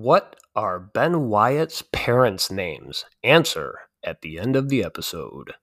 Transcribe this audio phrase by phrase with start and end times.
[0.00, 3.04] What are Ben Wyatt's parents' names?
[3.24, 5.54] Answer at the end of the episode.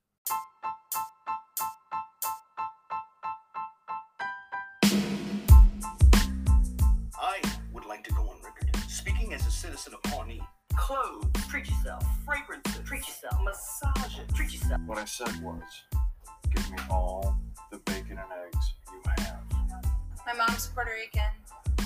[7.17, 10.41] I would like to go on record speaking as a citizen of Pawnee.
[10.75, 12.03] Clothes, treat yourself.
[12.25, 13.41] Fragrances, treat yourself.
[13.41, 14.81] Massages, treat yourself.
[14.85, 15.63] What I said was,
[16.53, 17.37] give me all
[17.71, 19.39] the bacon and eggs you have.
[20.25, 21.21] My mom's Puerto Rican.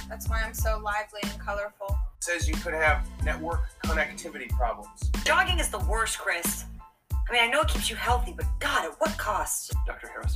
[0.10, 1.99] That's why I'm so lively and colorful.
[2.30, 5.10] Says you could have network connectivity problems.
[5.26, 6.66] Jogging is the worst, Chris.
[7.12, 9.74] I mean, I know it keeps you healthy, but God, at what cost?
[9.88, 10.10] Dr.
[10.10, 10.36] Harris,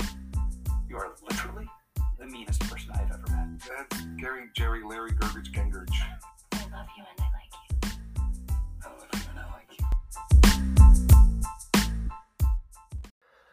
[0.89, 1.67] you are literally
[2.17, 3.59] the meanest person I've ever met.
[3.59, 5.93] That's Gary, Jerry, Larry, Gergich, Gengurch.
[6.53, 7.91] I love you and I like you.
[8.83, 9.85] I love you and I like you.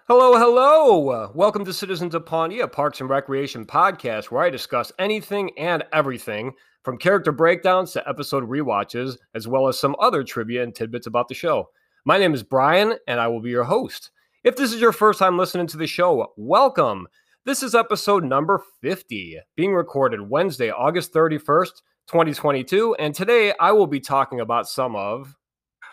[0.09, 1.31] Hello, hello.
[1.35, 5.85] Welcome to Citizens of Pawnee, a Parks and Recreation podcast where I discuss anything and
[5.93, 11.07] everything from character breakdowns to episode rewatches, as well as some other trivia and tidbits
[11.07, 11.69] about the show.
[12.05, 14.11] My name is Brian, and I will be your host.
[14.45, 17.07] If this is your first time listening to the show, welcome.
[17.45, 22.95] This is episode number 50, being recorded Wednesday, August 31st, 2022.
[22.95, 25.37] And today I will be talking about some of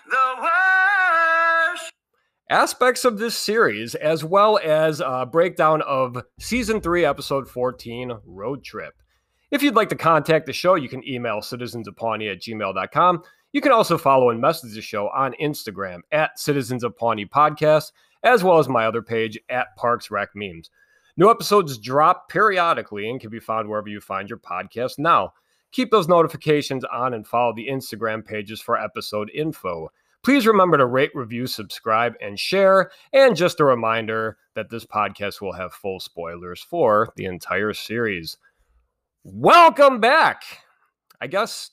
[0.09, 1.91] The worst!
[2.49, 8.63] aspects of this series, as well as a breakdown of season three, episode 14, Road
[8.63, 8.93] Trip.
[9.49, 13.23] If you'd like to contact the show, you can email citizensofpawnee at gmail.com.
[13.53, 17.93] You can also follow and message the show on Instagram at Citizens of Pawnee Podcast,
[18.23, 20.69] as well as my other page at Parks Rec Memes.
[21.15, 25.33] New episodes drop periodically and can be found wherever you find your podcast now.
[25.71, 29.89] Keep those notifications on and follow the Instagram pages for episode info.
[30.23, 32.91] Please remember to rate, review, subscribe, and share.
[33.13, 38.37] And just a reminder that this podcast will have full spoilers for the entire series.
[39.29, 40.43] Welcome back.
[41.19, 41.71] I guess,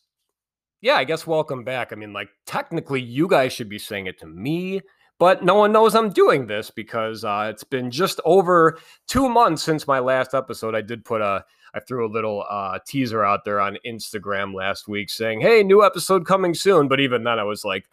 [0.80, 1.92] yeah, I guess welcome back.
[1.92, 4.80] I mean, like, technically, you guys should be saying it to me,
[5.20, 8.76] but no one knows I'm doing this because uh, it's been just over
[9.06, 10.74] two months since my last episode.
[10.74, 11.44] I did put a,
[11.74, 15.84] I threw a little uh, teaser out there on Instagram last week saying, hey, new
[15.84, 16.88] episode coming soon.
[16.88, 17.88] But even then, I was like,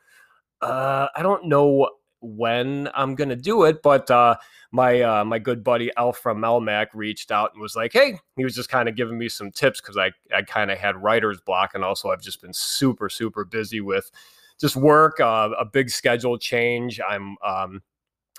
[0.64, 1.88] uh, I don't know
[2.22, 4.36] when I'm gonna do it, but uh,
[4.72, 8.44] my uh, my good buddy Alf from Melmac reached out and was like, "Hey," he
[8.44, 11.42] was just kind of giving me some tips because I I kind of had writer's
[11.42, 14.12] block, and also I've just been super super busy with
[14.59, 17.00] just work, uh, a big schedule change.
[17.02, 17.82] I'm um,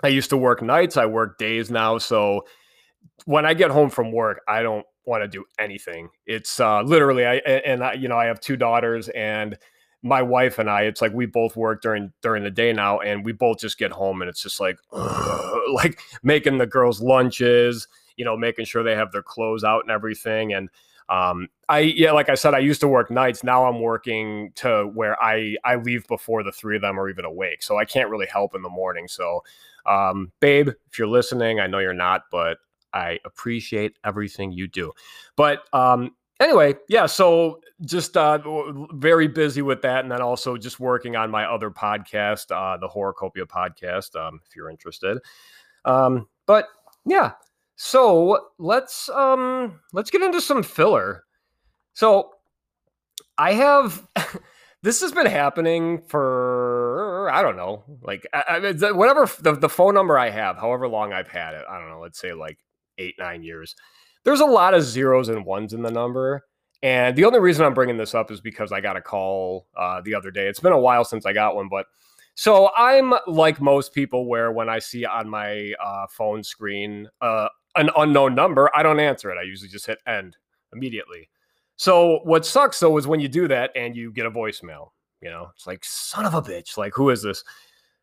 [0.03, 2.45] I used to work nights, I work days now, so
[3.25, 6.09] when I get home from work, I don't want to do anything.
[6.27, 9.59] It's uh, literally I and I, you know I have two daughters and
[10.03, 13.25] my wife and I, it's like we both work during during the day now, and
[13.25, 14.79] we both just get home, and it's just like
[15.73, 19.91] like making the girls lunches, you know, making sure they have their clothes out and
[19.91, 20.53] everything.
[20.53, 20.69] And
[21.09, 23.45] um, I yeah, like I said, I used to work nights.
[23.45, 27.25] Now I'm working to where I I leave before the three of them are even
[27.25, 29.07] awake, so I can't really help in the morning.
[29.07, 29.45] So,
[29.87, 32.59] um, babe, if you're listening, I know you're not, but
[32.93, 34.93] I appreciate everything you do.
[35.37, 38.39] But um, anyway, yeah, so just uh,
[38.93, 42.89] very busy with that, and then also just working on my other podcast, uh, the
[42.89, 45.19] Horrorcopia podcast, um, if you're interested.
[45.85, 46.67] Um, but
[47.05, 47.33] yeah,
[47.77, 51.25] so let's um, let's get into some filler.
[51.95, 52.31] So
[53.39, 54.07] I have.
[54.85, 59.95] This has been happening for I don't know, like I, I, whatever the, the phone
[59.95, 61.65] number I have, however long I've had it.
[61.71, 62.59] I don't know, let's say like
[62.99, 63.77] eight nine years
[64.25, 66.45] there's a lot of zeros and ones in the number.
[66.83, 70.01] And the only reason I'm bringing this up is because I got a call uh,
[70.01, 70.49] the other day.
[70.49, 71.87] It's been a while since I got one, but
[72.35, 77.49] so I'm like most people, where when I see on my uh, phone screen uh,
[77.77, 79.39] an unknown number, I don't answer it.
[79.39, 80.37] I usually just hit end
[80.73, 81.29] immediately.
[81.77, 84.89] So what sucks though is when you do that and you get a voicemail.
[85.21, 86.77] You know, it's like son of a bitch.
[86.77, 87.45] Like who is this?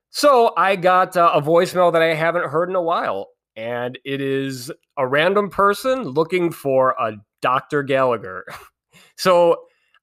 [0.10, 4.22] So I got uh, a voicemail that I haven't heard in a while, and it
[4.22, 7.84] is a random person looking for a Dr.
[7.84, 8.46] Gallagher.
[9.18, 9.58] so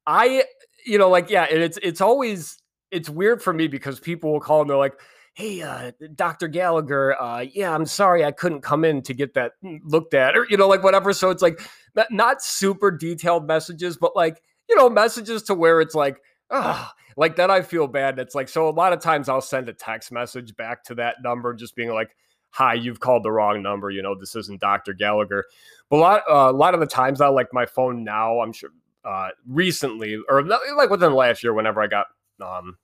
[0.07, 0.45] I,
[0.85, 2.61] you know, like, yeah, and it's it's always
[2.91, 4.99] it's weird for me because people will call and they're like,
[5.35, 6.49] Hey, uh, Dr.
[6.49, 9.53] Gallagher, uh, yeah, I'm sorry I couldn't come in to get that
[9.85, 11.13] looked at, or you know, like whatever.
[11.13, 11.61] So it's like
[11.95, 16.17] not, not super detailed messages, but like, you know, messages to where it's like,
[16.51, 18.19] ah, like that I feel bad.
[18.19, 21.17] It's like so a lot of times I'll send a text message back to that
[21.23, 22.17] number, just being like,
[22.57, 23.91] hi, you've called the wrong number.
[23.91, 24.95] You know, this isn't Dr.
[24.95, 25.45] Gallagher.
[25.91, 28.41] But a lot, uh, a lot of the times, I like my phone now.
[28.41, 28.71] I'm sure
[29.05, 32.07] uh, recently, or like within the last year, whenever I got
[32.41, 32.79] um,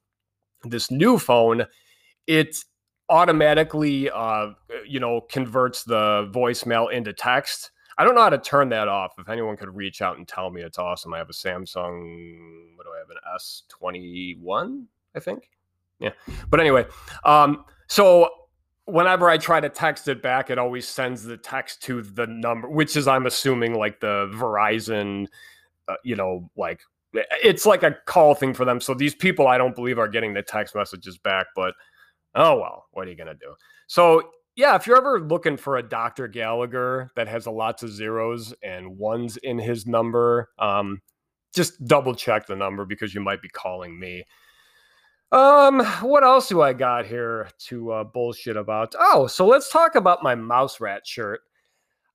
[0.62, 1.66] this new phone,
[2.26, 2.56] it
[3.08, 4.50] automatically, uh,
[4.86, 7.70] you know, converts the voicemail into text.
[7.96, 9.14] I don't know how to turn that off.
[9.18, 11.14] If anyone could reach out and tell me, it's awesome.
[11.14, 12.76] I have a Samsung.
[12.76, 13.10] What do I have?
[13.10, 15.50] an S twenty one, I think.
[15.98, 16.10] Yeah,
[16.50, 16.86] but anyway,
[17.24, 18.28] um, so
[18.92, 22.68] whenever I try to text it back, it always sends the text to the number,
[22.68, 25.28] which is I'm assuming like the Verizon,
[25.88, 26.82] uh, you know, like
[27.14, 28.80] it's like a call thing for them.
[28.80, 31.46] So these people, I don't believe, are getting the text messages back.
[31.56, 31.74] But
[32.34, 33.54] oh well, what are you gonna do?
[33.86, 36.28] So yeah, if you're ever looking for a Dr.
[36.28, 41.00] Gallagher that has a lots of zeros and ones in his number, um,
[41.54, 44.24] just double check the number because you might be calling me.
[45.32, 48.94] Um, what else do I got here to uh, bullshit about?
[48.98, 51.40] Oh, so let's talk about my mouse rat shirt.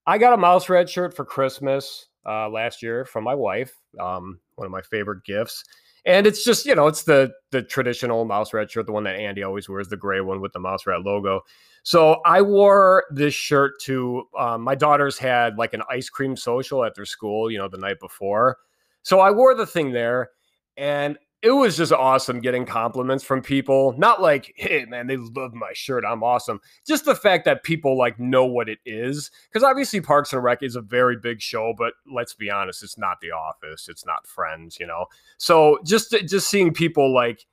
[0.05, 3.73] I got a mouse rat shirt for Christmas uh, last year from my wife.
[3.99, 5.63] Um, one of my favorite gifts.
[6.05, 9.15] And it's just, you know, it's the the traditional mouse rat shirt, the one that
[9.15, 11.41] Andy always wears, the gray one with the mouse rat logo.
[11.83, 16.85] So I wore this shirt to um, my daughters had like an ice cream social
[16.85, 18.57] at their school, you know, the night before.
[19.01, 20.29] So I wore the thing there,
[20.77, 23.94] and it was just awesome getting compliments from people.
[23.98, 26.04] Not like, hey man, they love my shirt.
[26.04, 26.60] I'm awesome.
[26.86, 29.30] Just the fact that people like know what it is.
[29.48, 32.98] Because obviously Parks and Rec is a very big show, but let's be honest, it's
[32.98, 33.88] not The Office.
[33.88, 35.06] It's not Friends, you know.
[35.38, 37.45] So just just seeing people like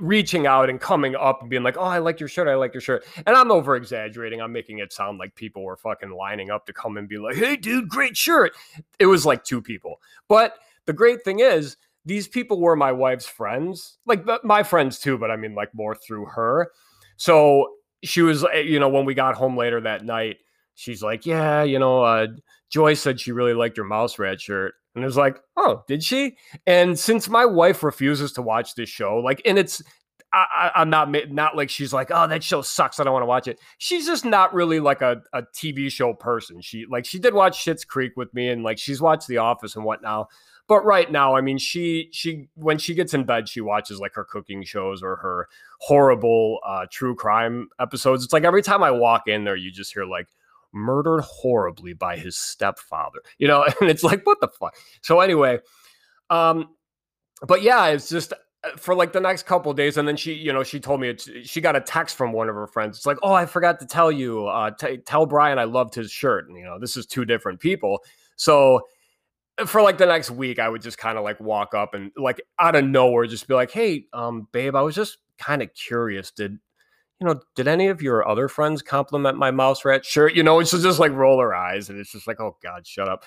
[0.00, 2.46] reaching out and coming up and being like, "Oh, I like your shirt.
[2.46, 4.42] I like your shirt." And I'm over exaggerating.
[4.42, 7.36] I'm making it sound like people were fucking lining up to come and be like,
[7.36, 8.52] "Hey, dude, great shirt."
[8.98, 10.00] It was like two people.
[10.28, 11.76] But the great thing is
[12.08, 15.94] these people were my wife's friends, like my friends too, but I mean, like more
[15.94, 16.72] through her.
[17.18, 17.68] So
[18.02, 20.38] she was, eh, you know, when we got home later that night,
[20.74, 22.28] she's like, Yeah, you know, uh,
[22.70, 24.72] Joy said she really liked your mouse rat shirt.
[24.94, 26.38] And it was like, Oh, did she?
[26.66, 29.82] And since my wife refuses to watch this show, like, and it's,
[30.32, 33.00] I, am not not like she's like, oh, that show sucks.
[33.00, 33.58] I don't want to watch it.
[33.78, 36.60] She's just not really like a, a TV show person.
[36.60, 39.74] She like she did watch Schitt's Creek with me, and like she's watched The Office
[39.74, 40.28] and whatnot.
[40.68, 44.14] But right now, I mean, she she when she gets in bed, she watches like
[44.14, 45.48] her cooking shows or her
[45.80, 48.22] horrible uh, true crime episodes.
[48.22, 50.28] It's like every time I walk in there, you just hear like
[50.72, 54.76] murdered horribly by his stepfather, you know, and it's like what the fuck.
[55.00, 55.60] So anyway,
[56.28, 56.68] um,
[57.46, 60.52] but yeah, it's just uh, for like the next couple days and then she you
[60.52, 63.16] know she told me she got a text from one of her friends it's like
[63.22, 66.58] oh i forgot to tell you uh t- tell brian i loved his shirt and
[66.58, 68.02] you know this is two different people
[68.34, 68.80] so
[69.66, 72.40] for like the next week, I would just kind of like walk up and like
[72.58, 76.30] out of nowhere, just be like, "Hey, um, babe, I was just kind of curious.
[76.30, 76.58] Did
[77.20, 77.40] you know?
[77.54, 80.34] Did any of your other friends compliment my mouse rat shirt?
[80.34, 83.08] You know, it's just like roll her eyes, and it's just like, oh god, shut
[83.08, 83.24] up.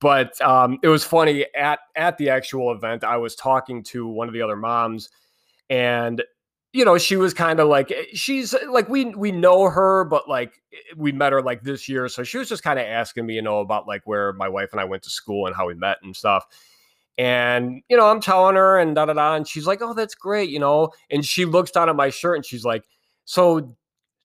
[0.00, 3.04] But um, it was funny at at the actual event.
[3.04, 5.10] I was talking to one of the other moms,
[5.70, 6.22] and
[6.74, 10.04] you know, she was kind of like eh, she's eh, like we we know her,
[10.04, 12.84] but like eh, we met her like this year, so she was just kind of
[12.84, 15.54] asking me, you know, about like where my wife and I went to school and
[15.54, 16.44] how we met and stuff.
[17.16, 20.16] And you know, I'm telling her and da da da, and she's like, "Oh, that's
[20.16, 20.90] great," you know.
[21.10, 22.84] And she looks down at my shirt and she's like,
[23.24, 23.76] "So,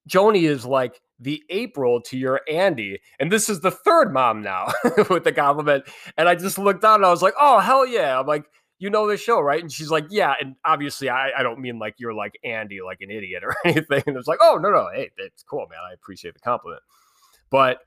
[0.10, 4.74] Joni is like the April to your Andy," and this is the third mom now
[5.12, 5.86] with the compliment.
[6.18, 8.46] And I just looked down and I was like, "Oh, hell yeah!" I'm like
[8.79, 9.61] you know the show, right?
[9.61, 10.33] And she's like, yeah.
[10.39, 14.03] And obviously, I, I don't mean like you're like Andy, like an idiot or anything.
[14.07, 14.87] And it's like, oh, no, no.
[14.93, 15.79] Hey, that's cool, man.
[15.87, 16.81] I appreciate the compliment.
[17.49, 17.79] But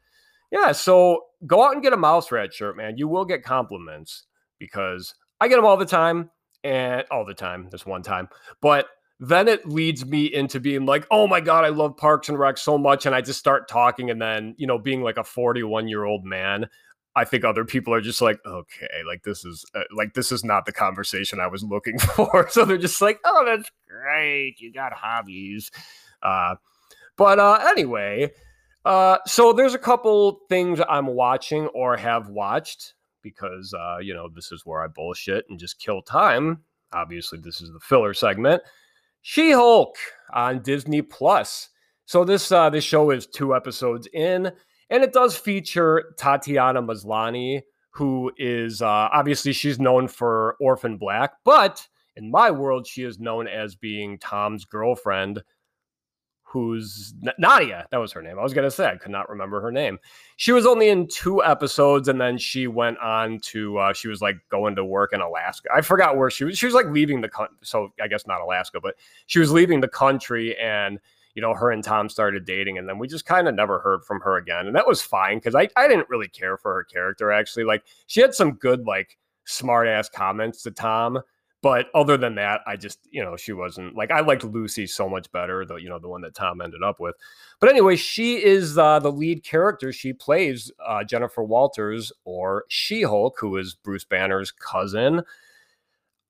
[0.50, 2.98] yeah, so go out and get a mouse rat shirt, man.
[2.98, 4.24] You will get compliments
[4.58, 6.30] because I get them all the time
[6.62, 7.68] and all the time.
[7.70, 8.28] This one time.
[8.60, 8.86] But
[9.18, 12.58] then it leads me into being like, oh my God, I love Parks and Rec
[12.58, 13.06] so much.
[13.06, 14.10] And I just start talking.
[14.10, 16.66] And then, you know, being like a 41 year old man,
[17.14, 20.44] I think other people are just like, okay, like this is uh, like this is
[20.44, 22.48] not the conversation I was looking for.
[22.50, 25.70] so they're just like, oh, that's great, you got hobbies.
[26.22, 26.56] Uh,
[27.16, 28.30] but uh, anyway,
[28.84, 34.28] uh, so there's a couple things I'm watching or have watched because uh, you know
[34.34, 36.62] this is where I bullshit and just kill time.
[36.92, 38.62] Obviously, this is the filler segment.
[39.22, 39.96] She-Hulk
[40.34, 41.68] on Disney Plus.
[42.06, 44.52] So this uh, this show is two episodes in
[44.92, 51.32] and it does feature Tatiana Maslany, who is uh, obviously she's known for Orphan Black,
[51.44, 55.42] but in my world, she is known as being Tom's girlfriend,
[56.42, 57.86] who's N- Nadia.
[57.90, 58.38] That was her name.
[58.38, 59.98] I was going to say, I could not remember her name.
[60.36, 64.20] She was only in two episodes, and then she went on to, uh, she was
[64.20, 65.70] like going to work in Alaska.
[65.74, 66.58] I forgot where she was.
[66.58, 67.56] She was like leaving the country.
[67.62, 71.00] So I guess not Alaska, but she was leaving the country and
[71.34, 74.04] you know, her and Tom started dating, and then we just kind of never heard
[74.04, 74.66] from her again.
[74.66, 77.64] And that was fine because I, I didn't really care for her character, actually.
[77.64, 81.20] Like, she had some good, like, smart ass comments to Tom.
[81.62, 85.08] But other than that, I just, you know, she wasn't like I liked Lucy so
[85.08, 87.14] much better, the you know, the one that Tom ended up with.
[87.60, 89.92] But anyway, she is uh, the lead character.
[89.92, 95.22] She plays uh, Jennifer Walters or She Hulk, who is Bruce Banner's cousin.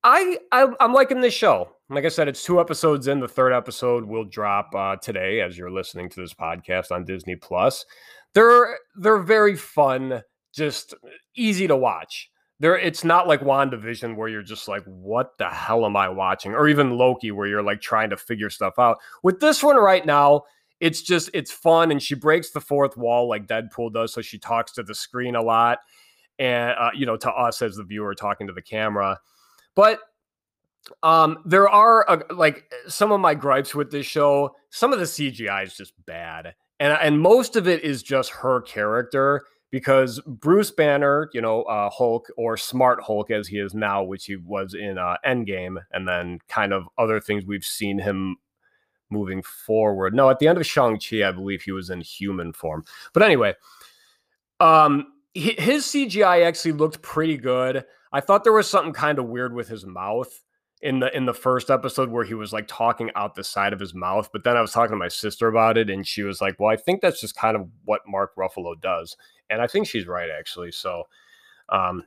[0.04, 1.76] I, I I'm liking this show.
[1.92, 3.20] Like I said, it's two episodes in.
[3.20, 7.36] The third episode will drop uh, today as you're listening to this podcast on Disney
[7.36, 7.84] Plus.
[8.32, 10.22] They're they're very fun,
[10.54, 10.94] just
[11.36, 12.30] easy to watch.
[12.60, 16.54] There, it's not like WandaVision where you're just like, what the hell am I watching?
[16.54, 18.96] Or even Loki where you're like trying to figure stuff out.
[19.22, 20.44] With this one right now,
[20.80, 24.14] it's just it's fun and she breaks the fourth wall like Deadpool does.
[24.14, 25.80] So she talks to the screen a lot
[26.38, 29.20] and uh, you know to us as the viewer talking to the camera.
[29.74, 30.00] But
[31.02, 34.54] um, there are uh, like some of my gripes with this show.
[34.70, 38.60] Some of the CGI is just bad, and and most of it is just her
[38.62, 44.02] character because Bruce Banner, you know, uh, Hulk or Smart Hulk as he is now,
[44.02, 48.36] which he was in uh, Endgame, and then kind of other things we've seen him
[49.08, 50.14] moving forward.
[50.14, 52.84] No, at the end of Shang Chi, I believe he was in human form.
[53.12, 53.54] But anyway,
[54.58, 57.84] um, his CGI actually looked pretty good.
[58.12, 60.42] I thought there was something kind of weird with his mouth
[60.82, 63.80] in the in the first episode where he was like talking out the side of
[63.80, 64.28] his mouth.
[64.32, 66.70] But then I was talking to my sister about it, and she was like, "Well,
[66.70, 69.16] I think that's just kind of what Mark Ruffalo does,"
[69.48, 70.72] and I think she's right actually.
[70.72, 71.04] So,
[71.68, 72.04] um,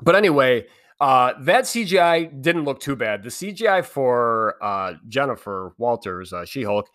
[0.00, 0.66] but anyway,
[1.00, 3.22] uh, that CGI didn't look too bad.
[3.22, 6.88] The CGI for uh, Jennifer Walters, uh, She Hulk,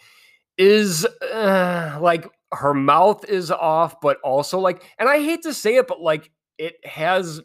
[0.58, 5.76] is uh, like her mouth is off, but also like, and I hate to say
[5.76, 7.42] it, but like it has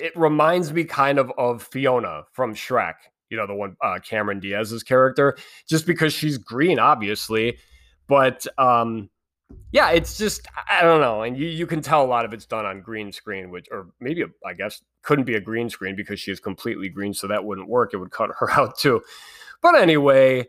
[0.00, 2.94] it reminds me kind of of Fiona from Shrek,
[3.28, 5.36] you know, the one uh, Cameron Diaz's character,
[5.68, 7.58] just because she's green, obviously.
[8.08, 9.10] But um,
[9.72, 12.46] yeah, it's just I don't know, and you you can tell a lot of it's
[12.46, 16.20] done on green screen, which or maybe I guess couldn't be a green screen because
[16.20, 17.94] she is completely green, so that wouldn't work.
[17.94, 19.02] It would cut her out too.
[19.62, 20.46] But anyway,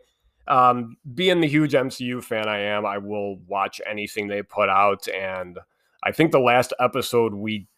[0.48, 5.06] um, being the huge MCU fan I am, I will watch anything they put out,
[5.08, 5.58] and
[6.02, 7.68] I think the last episode we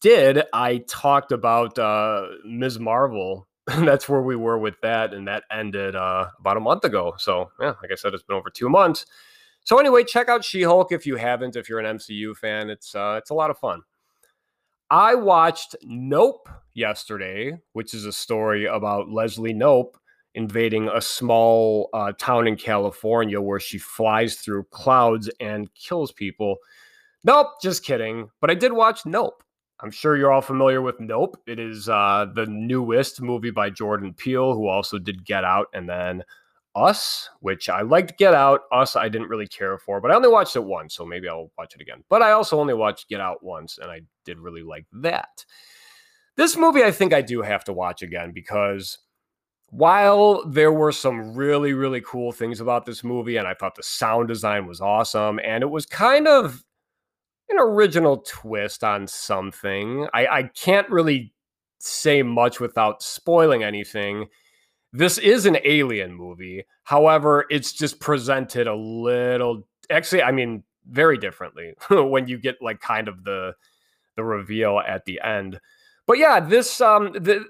[0.00, 2.78] did, I talked about uh, Ms.
[2.78, 3.46] Marvel.
[3.66, 7.14] That's where we were with that, and that ended uh, about a month ago.
[7.18, 9.06] So, yeah, like I said, it's been over two months.
[9.64, 11.56] So, anyway, check out She-Hulk if you haven't.
[11.56, 13.82] If you're an MCU fan, it's uh, it's a lot of fun.
[14.90, 19.94] I watched Nope yesterday, which is a story about Leslie Knope
[20.34, 26.56] invading a small uh, town in California where she flies through clouds and kills people.
[27.24, 28.30] Nope, just kidding.
[28.40, 29.42] But I did watch Nope.
[29.82, 31.40] I'm sure you're all familiar with Nope.
[31.46, 35.88] It is uh, the newest movie by Jordan Peele, who also did Get Out and
[35.88, 36.22] then
[36.74, 38.62] Us, which I liked Get Out.
[38.72, 41.50] Us, I didn't really care for, but I only watched it once, so maybe I'll
[41.56, 42.04] watch it again.
[42.10, 45.44] But I also only watched Get Out once, and I did really like that.
[46.36, 48.98] This movie, I think I do have to watch again because
[49.70, 53.82] while there were some really, really cool things about this movie, and I thought the
[53.82, 56.64] sound design was awesome, and it was kind of
[57.60, 60.08] original twist on something.
[60.12, 61.32] I, I can't really
[61.78, 64.26] say much without spoiling anything.
[64.92, 66.64] This is an alien movie.
[66.84, 72.80] However, it's just presented a little actually, I mean, very differently when you get like
[72.80, 73.54] kind of the
[74.16, 75.60] the reveal at the end.
[76.06, 77.44] But yeah, this um the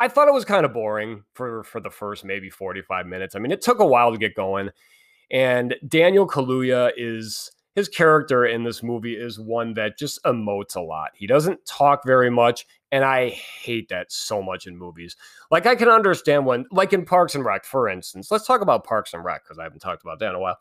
[0.00, 3.34] I thought it was kind of boring for for the first maybe 45 minutes.
[3.34, 4.70] I mean, it took a while to get going.
[5.30, 10.80] And Daniel Kaluuya is his character in this movie is one that just emotes a
[10.80, 11.10] lot.
[11.14, 15.16] He doesn't talk very much, and I hate that so much in movies.
[15.50, 18.30] Like I can understand when, like in Parks and Rec, for instance.
[18.30, 20.56] Let's talk about Parks and Rec because I haven't talked about that in a while.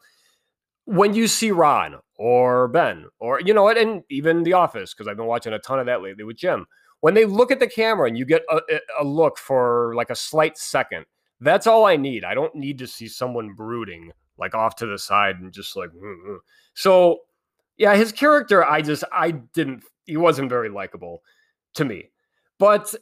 [0.85, 5.07] When you see Ron or Ben or you know what, and even The Office because
[5.07, 6.65] I've been watching a ton of that lately with Jim.
[6.99, 8.59] When they look at the camera and you get a,
[8.99, 11.05] a look for like a slight second,
[11.41, 12.23] that's all I need.
[12.23, 15.89] I don't need to see someone brooding like off to the side and just like.
[15.89, 16.35] Mm-hmm.
[16.77, 17.21] So
[17.77, 19.83] yeah, his character, I just I didn't.
[20.05, 21.23] He wasn't very likable
[21.73, 22.11] to me,
[22.59, 22.93] but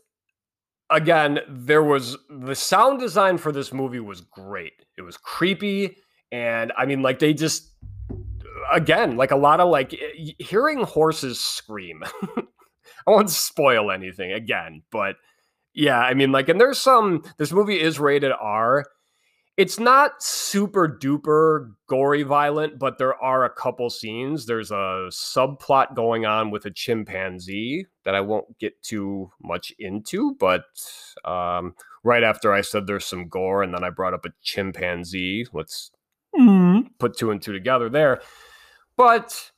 [0.89, 4.85] again, there was the sound design for this movie was great.
[4.97, 5.97] It was creepy,
[6.31, 7.73] and I mean, like they just
[8.71, 12.01] again, like a lot of like eh, hearing horses scream.
[13.07, 15.17] I won't spoil anything again, but
[15.73, 17.23] yeah, I mean, like, and there's some.
[17.37, 18.85] This movie is rated R,
[19.57, 24.45] it's not super duper gory violent, but there are a couple scenes.
[24.45, 30.35] There's a subplot going on with a chimpanzee that I won't get too much into,
[30.39, 30.65] but
[31.23, 35.45] um, right after I said there's some gore and then I brought up a chimpanzee,
[35.53, 35.91] let's
[36.37, 36.87] mm-hmm.
[36.99, 38.21] put two and two together there.
[38.97, 39.51] But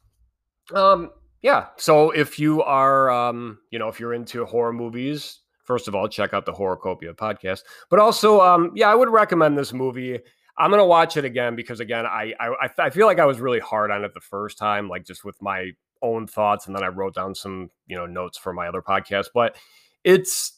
[0.75, 1.10] um,
[1.42, 5.94] yeah, so if you are, um, you know, if you're into horror movies, first of
[5.94, 7.64] all, check out the Horrorcopia podcast.
[7.90, 10.20] But also, um, yeah, I would recommend this movie.
[10.58, 13.60] I'm gonna watch it again because again, I, I I feel like I was really
[13.60, 15.72] hard on it the first time, like just with my
[16.02, 19.28] own thoughts, and then I wrote down some you know notes for my other podcast.
[19.36, 19.56] But
[20.04, 20.54] it's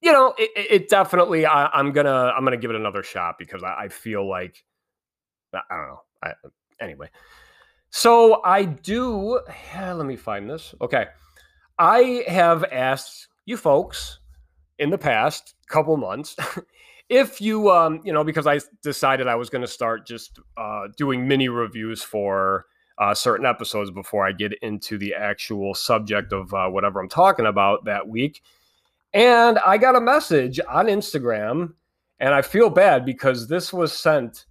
[0.00, 1.46] you know, it, it it definitely.
[1.46, 4.64] I, I'm gonna I'm gonna give it another shot because I, I feel like
[5.52, 6.00] I I don't know.
[6.22, 6.32] I,
[6.80, 7.08] anyway,
[7.90, 9.40] so I do.
[9.74, 10.74] yeah, let me find this.
[10.80, 11.06] Okay,
[11.78, 14.17] I have asked you folks
[14.78, 16.36] in the past couple months
[17.08, 20.88] if you um you know because I decided I was going to start just uh,
[20.96, 22.66] doing mini reviews for
[22.98, 27.46] uh, certain episodes before I get into the actual subject of uh, whatever I'm talking
[27.46, 28.42] about that week.
[29.14, 31.74] And I got a message on Instagram,
[32.18, 34.46] and I feel bad because this was sent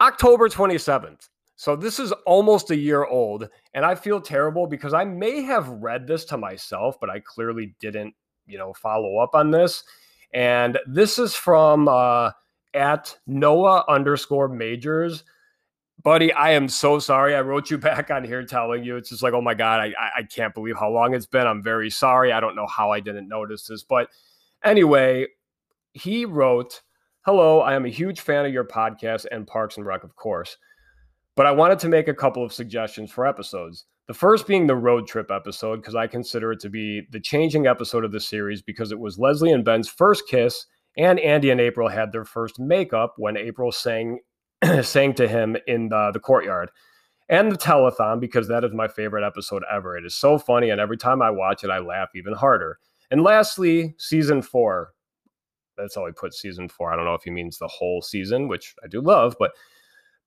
[0.00, 1.28] October 27th.
[1.56, 5.68] So this is almost a year old, and I feel terrible because I may have
[5.68, 8.14] read this to myself, but I clearly didn't,
[8.48, 9.84] you know, follow up on this.
[10.32, 12.30] And this is from uh,
[12.74, 15.24] at Noah underscore majors
[16.02, 17.34] buddy, I am so sorry.
[17.34, 19.94] I wrote you back on here telling you it's just like, oh my god, I
[20.16, 21.46] I- can't believe how long it's been.
[21.46, 22.32] I'm very sorry.
[22.32, 24.08] I don't know how I didn't notice this, but
[24.64, 25.26] anyway,
[25.92, 26.82] he wrote,
[27.22, 30.56] "Hello, I am a huge fan of your podcast and Parks and Rec, of course,
[31.34, 34.74] but I wanted to make a couple of suggestions for episodes." The first being the
[34.74, 38.62] road trip episode, because I consider it to be the changing episode of the series
[38.62, 40.64] because it was Leslie and Ben's first kiss,
[40.96, 44.20] and Andy and April had their first makeup when April sang
[44.82, 46.70] sang to him in the, the courtyard
[47.28, 49.94] and the telethon because that is my favorite episode ever.
[49.94, 52.78] It is so funny, and every time I watch it, I laugh even harder.
[53.10, 54.94] And lastly, season four.
[55.76, 56.90] That's how he put season four.
[56.90, 59.52] I don't know if he means the whole season, which I do love, but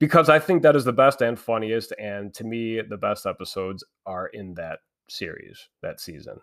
[0.02, 3.84] because I think that is the best and funniest, and to me, the best episodes
[4.04, 6.40] are in that series, that season.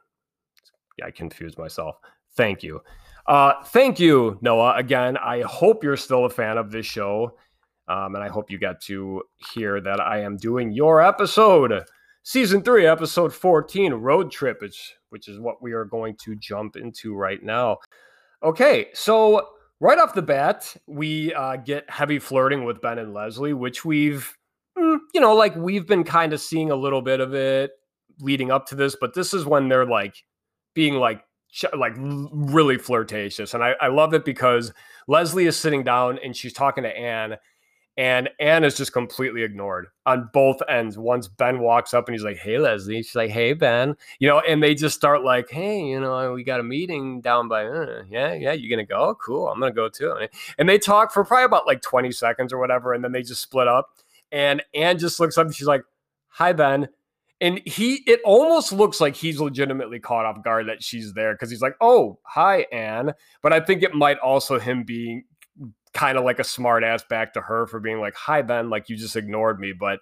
[1.03, 1.97] I confused myself.
[2.37, 2.79] Thank you.
[3.27, 4.75] Uh, thank you, Noah.
[4.77, 7.35] Again, I hope you're still a fan of this show.
[7.89, 9.23] Um, and I hope you got to
[9.53, 11.83] hear that I am doing your episode,
[12.23, 16.77] season three, episode 14, Road Trip, which, which is what we are going to jump
[16.77, 17.79] into right now.
[18.41, 23.53] Okay, so right off the bat, we uh, get heavy flirting with Ben and Leslie,
[23.53, 24.37] which we've,
[24.77, 27.71] mm, you know, like we've been kind of seeing a little bit of it
[28.19, 30.15] leading up to this, but this is when they're like
[30.73, 31.23] being like,
[31.75, 33.53] like really flirtatious.
[33.53, 34.71] And I, I love it because
[35.07, 37.37] Leslie is sitting down and she's talking to Anne
[37.99, 40.97] and Anne is just completely ignored on both ends.
[40.97, 44.39] Once Ben walks up and he's like, "Hey, Leslie," she's like, "Hey, Ben," you know,
[44.39, 48.03] and they just start like, "Hey, you know, we got a meeting down by, uh,
[48.09, 49.15] yeah, yeah, you gonna go?
[49.15, 50.15] Cool, I'm gonna go too."
[50.57, 53.41] And they talk for probably about like 20 seconds or whatever, and then they just
[53.41, 53.89] split up.
[54.31, 55.83] And Anne just looks up and she's like,
[56.29, 56.87] "Hi, Ben."
[57.41, 61.49] And he, it almost looks like he's legitimately caught off guard that she's there because
[61.49, 65.25] he's like, "Oh, hi, Anne." But I think it might also him being
[65.93, 68.89] kind of like a smart ass back to her for being like, hi, Ben, like
[68.89, 69.73] you just ignored me.
[69.73, 69.99] But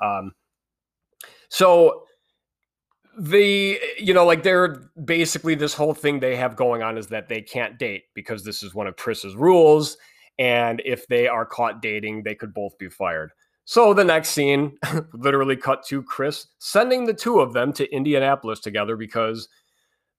[0.00, 0.32] um,
[1.48, 2.04] so
[3.18, 7.28] the, you know, like they're basically this whole thing they have going on is that
[7.28, 9.96] they can't date because this is one of Chris's rules.
[10.38, 13.32] And if they are caught dating, they could both be fired.
[13.64, 14.78] So the next scene
[15.12, 19.48] literally cut to Chris sending the two of them to Indianapolis together because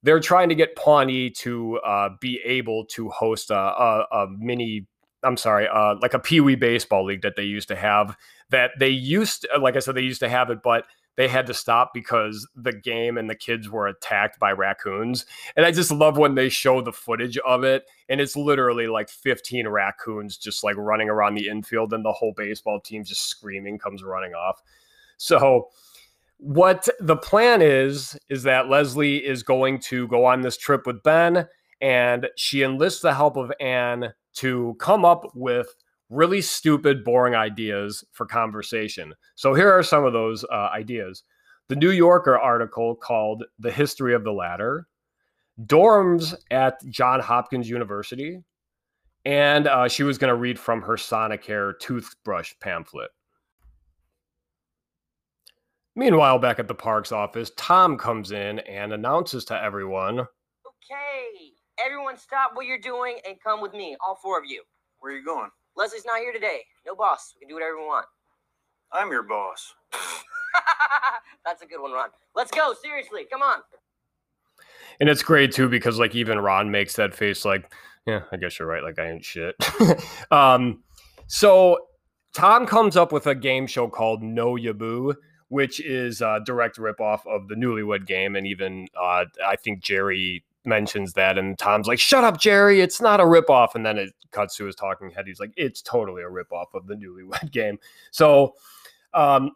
[0.03, 4.87] they're trying to get Pawnee to uh, be able to host a, a, a mini
[5.23, 8.15] I'm sorry, uh, like a Pee Wee baseball league that they used to have.
[8.49, 10.85] That they used, like I said, they used to have it, but
[11.17, 15.25] they had to stop because the game and the kids were attacked by raccoons.
[15.57, 19.09] And I just love when they show the footage of it, and it's literally like
[19.09, 23.77] 15 raccoons just like running around the infield, and the whole baseball team just screaming
[23.77, 24.61] comes running off.
[25.17, 25.69] So
[26.37, 31.03] what the plan is is that Leslie is going to go on this trip with
[31.03, 31.47] Ben
[31.81, 35.67] and she enlists the help of Anne to come up with
[36.09, 39.13] really stupid, boring ideas for conversation.
[39.35, 41.23] So here are some of those uh, ideas.
[41.67, 44.87] The New Yorker article called The History of the Ladder,
[45.65, 48.39] dorms at John Hopkins University,
[49.25, 53.11] and uh, she was going to read from her Sonicare toothbrush pamphlet.
[55.95, 60.25] Meanwhile, back at the park's office, Tom comes in and announces to everyone
[60.91, 64.63] Okay, everyone stop what you're doing and come with me, all four of you.
[64.99, 65.49] Where are you going?
[65.75, 66.61] Leslie's not here today.
[66.85, 67.33] No boss.
[67.35, 68.05] We can do whatever we want.
[68.91, 69.73] I'm your boss.
[71.45, 72.09] That's a good one, Ron.
[72.35, 73.25] Let's go, seriously.
[73.31, 73.59] Come on.
[74.99, 77.71] And it's great too because like even Ron makes that face like,
[78.05, 78.83] yeah, I guess you're right.
[78.83, 79.55] Like I ain't shit.
[80.31, 80.83] um,
[81.27, 81.77] so
[82.33, 85.15] Tom comes up with a game show called Know Ya Boo,
[85.47, 90.43] which is a direct ripoff of the Newlywed Game, and even uh, I think Jerry
[90.65, 92.81] mentions that, and Tom's like, "Shut up, Jerry!
[92.81, 95.25] It's not a ripoff." And then it cuts to his talking head.
[95.27, 97.79] He's like, "It's totally a ripoff of the Newlywed Game."
[98.11, 98.55] So.
[99.13, 99.51] Um,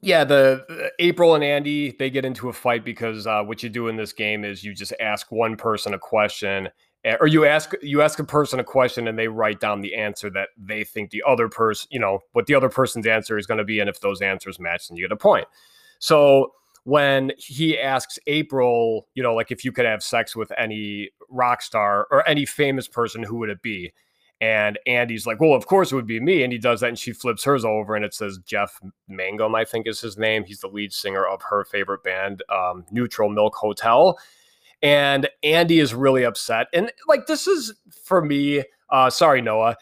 [0.00, 3.68] yeah, the, the April and Andy they get into a fight because uh, what you
[3.68, 6.68] do in this game is you just ask one person a question,
[7.04, 9.94] eh, or you ask you ask a person a question and they write down the
[9.96, 13.46] answer that they think the other person, you know, what the other person's answer is
[13.46, 15.46] going to be, and if those answers match, then you get a point.
[15.98, 16.52] So
[16.88, 21.60] when he asks April, you know, like if you could have sex with any rock
[21.60, 23.92] star or any famous person, who would it be?
[24.40, 26.42] And Andy's like, well, of course it would be me.
[26.42, 29.66] And he does that, and she flips hers over, and it says Jeff Mangum, I
[29.66, 30.44] think is his name.
[30.44, 34.18] He's the lead singer of her favorite band, um, Neutral Milk Hotel.
[34.80, 36.68] And Andy is really upset.
[36.72, 39.76] And like, this is for me, uh, sorry, Noah.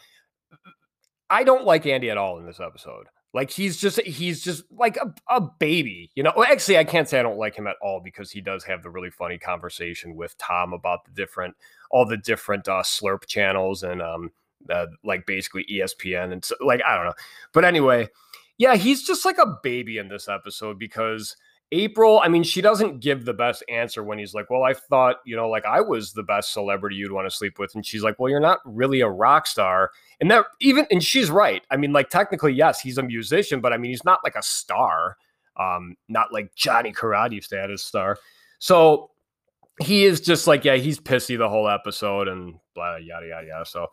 [1.29, 3.07] I don't like Andy at all in this episode.
[3.37, 6.33] Like he's just he's just like a, a baby, you know.
[6.43, 8.89] Actually, I can't say I don't like him at all because he does have the
[8.89, 11.55] really funny conversation with Tom about the different
[11.91, 14.31] all the different uh, slurp channels and um
[14.71, 17.13] uh, like basically ESPN and so, like I don't know.
[17.53, 18.09] But anyway,
[18.57, 21.35] yeah, he's just like a baby in this episode because
[21.71, 25.17] April, I mean, she doesn't give the best answer when he's like, "Well, I thought,
[25.25, 28.03] you know, like I was the best celebrity you'd want to sleep with." And she's
[28.03, 31.63] like, "Well, you're not really a rock star." And that even and she's right.
[31.69, 34.43] I mean, like technically, yes, he's a musician, but I mean, he's not like a
[34.43, 35.17] star.
[35.57, 38.17] Um, not like Johnny Karate status star.
[38.59, 39.11] So
[39.81, 43.65] he is just like, yeah, he's pissy the whole episode and blah yada yada yada.
[43.65, 43.87] So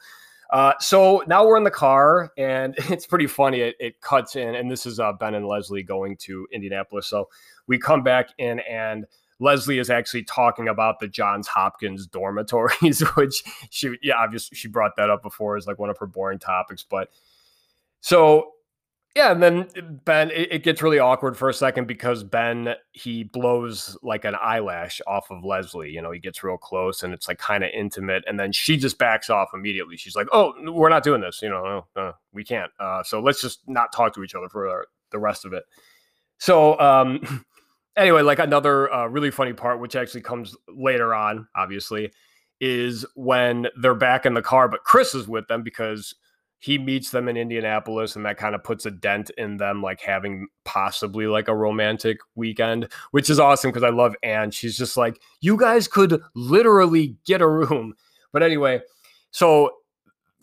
[0.51, 3.61] uh, so now we're in the car, and it's pretty funny.
[3.61, 7.07] It, it cuts in, and this is uh, Ben and Leslie going to Indianapolis.
[7.07, 7.29] So
[7.67, 9.07] we come back in, and
[9.41, 14.97] Leslie is actually talking about the Johns Hopkins dormitories, which she, yeah, obviously she brought
[14.97, 16.85] that up before as like one of her boring topics.
[16.89, 17.09] But
[18.01, 18.53] so
[19.15, 19.69] yeah, and then
[20.05, 24.35] Ben, it, it, gets really awkward for a second because Ben he blows like an
[24.43, 25.91] eyelash off of Leslie.
[25.91, 28.77] You know, he gets real close and it's like kind of intimate, and then she
[28.77, 29.97] just backs off immediately.
[29.97, 31.41] She's like, "Oh, we're not doing this.
[31.43, 32.73] You know, no, no, we can't.
[32.81, 35.63] Uh, so let's just not talk to each other for the rest of it."
[36.39, 37.45] So, um,
[37.97, 42.11] anyway, like another uh, really funny part, which actually comes later on, obviously,
[42.61, 46.17] is when they're back in the car, but Chris is with them because
[46.65, 50.01] he meets them in Indianapolis and that kind of puts a dent in them like
[50.01, 54.51] having possibly like a romantic weekend, which is awesome because I love Anne.
[54.51, 57.93] She's just like, you guys could literally get a room.
[58.33, 58.81] But anyway,
[59.31, 59.73] so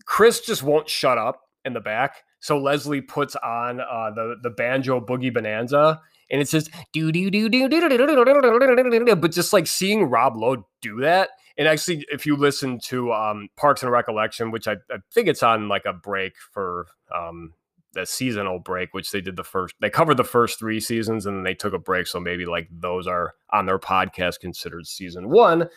[0.05, 2.17] Chris just won't shut up in the back.
[2.41, 7.29] So Leslie puts on uh, the the banjo boogie bonanza, and it says do do
[7.29, 12.25] do do do do but just like seeing Rob Lowe do that and actually, if
[12.25, 15.93] you listen to um, Parks and Recollection, which I, I, think it's on like a
[15.93, 17.53] break for um,
[17.93, 21.37] the seasonal break, which they did the first, they covered the first three seasons and
[21.37, 22.07] then they took a break.
[22.07, 25.67] So maybe like those are on their podcast considered season one.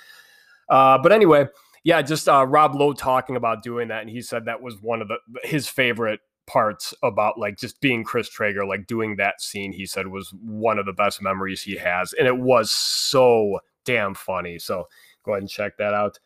[0.69, 1.49] Uh, but anyway,
[1.83, 4.03] yeah, just uh, Rob Lowe talking about doing that.
[4.03, 8.05] And he said that was one of the, his favorite parts about like just being
[8.05, 11.77] Chris Traeger, like doing that scene, he said was one of the best memories he
[11.77, 12.13] has.
[12.13, 14.59] And it was so damn funny.
[14.59, 14.89] So
[15.25, 16.19] go ahead and check that out.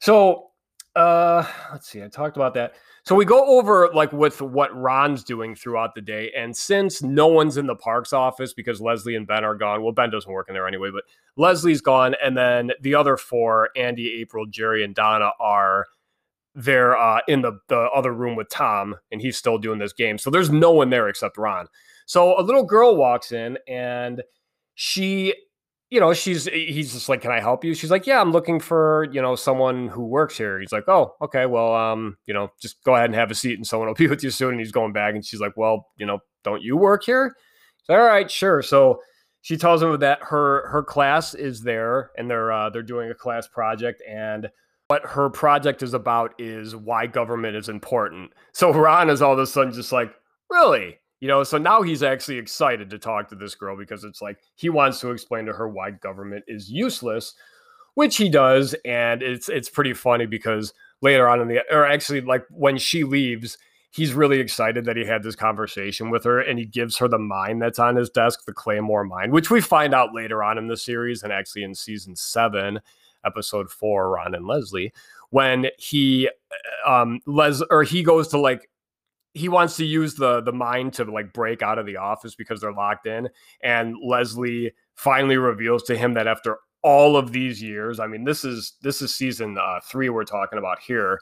[0.00, 0.50] So
[0.94, 2.74] uh let's see, I talked about that.
[3.04, 6.32] So we go over like with what Ron's doing throughout the day.
[6.36, 9.92] And since no one's in the parks office because Leslie and Ben are gone, well,
[9.92, 11.04] Ben doesn't work in there anyway, but
[11.36, 12.16] Leslie's gone.
[12.22, 15.86] And then the other four, Andy, April, Jerry, and Donna, are
[16.56, 20.18] there uh, in the, the other room with Tom, and he's still doing this game.
[20.18, 21.68] So there's no one there except Ron.
[22.06, 24.22] So a little girl walks in and
[24.74, 25.34] she
[25.90, 28.58] you know, she's he's just like, "Can I help you?" She's like, "Yeah, I'm looking
[28.58, 32.50] for you know someone who works here." He's like, "Oh, okay, well, um, you know,
[32.60, 34.60] just go ahead and have a seat, and someone will be with you soon." And
[34.60, 37.36] he's going back, and she's like, "Well, you know, don't you work here?"
[37.88, 38.98] "All right, sure." So
[39.42, 43.14] she tells him that her her class is there, and they're uh, they're doing a
[43.14, 44.48] class project, and
[44.88, 48.32] what her project is about is why government is important.
[48.52, 50.14] So Ron is all of a sudden just like,
[50.50, 54.20] "Really?" You know, so now he's actually excited to talk to this girl because it's
[54.20, 57.34] like he wants to explain to her why government is useless,
[57.94, 60.72] which he does, and it's it's pretty funny because
[61.02, 63.58] later on in the or actually like when she leaves,
[63.90, 67.18] he's really excited that he had this conversation with her and he gives her the
[67.18, 70.68] mine that's on his desk, the Claymore mine, which we find out later on in
[70.68, 72.80] the series and actually in season 7,
[73.26, 74.92] episode 4, Ron and Leslie,
[75.30, 76.30] when he
[76.86, 78.68] uh, um Les or he goes to like
[79.36, 82.60] he wants to use the the mind to like break out of the office because
[82.60, 83.28] they're locked in
[83.62, 88.44] and leslie finally reveals to him that after all of these years i mean this
[88.44, 91.20] is this is season uh, three we're talking about here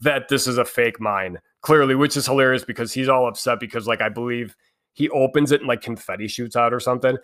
[0.00, 3.86] that this is a fake mine clearly which is hilarious because he's all upset because
[3.86, 4.56] like i believe
[4.94, 7.18] he opens it and like confetti shoots out or something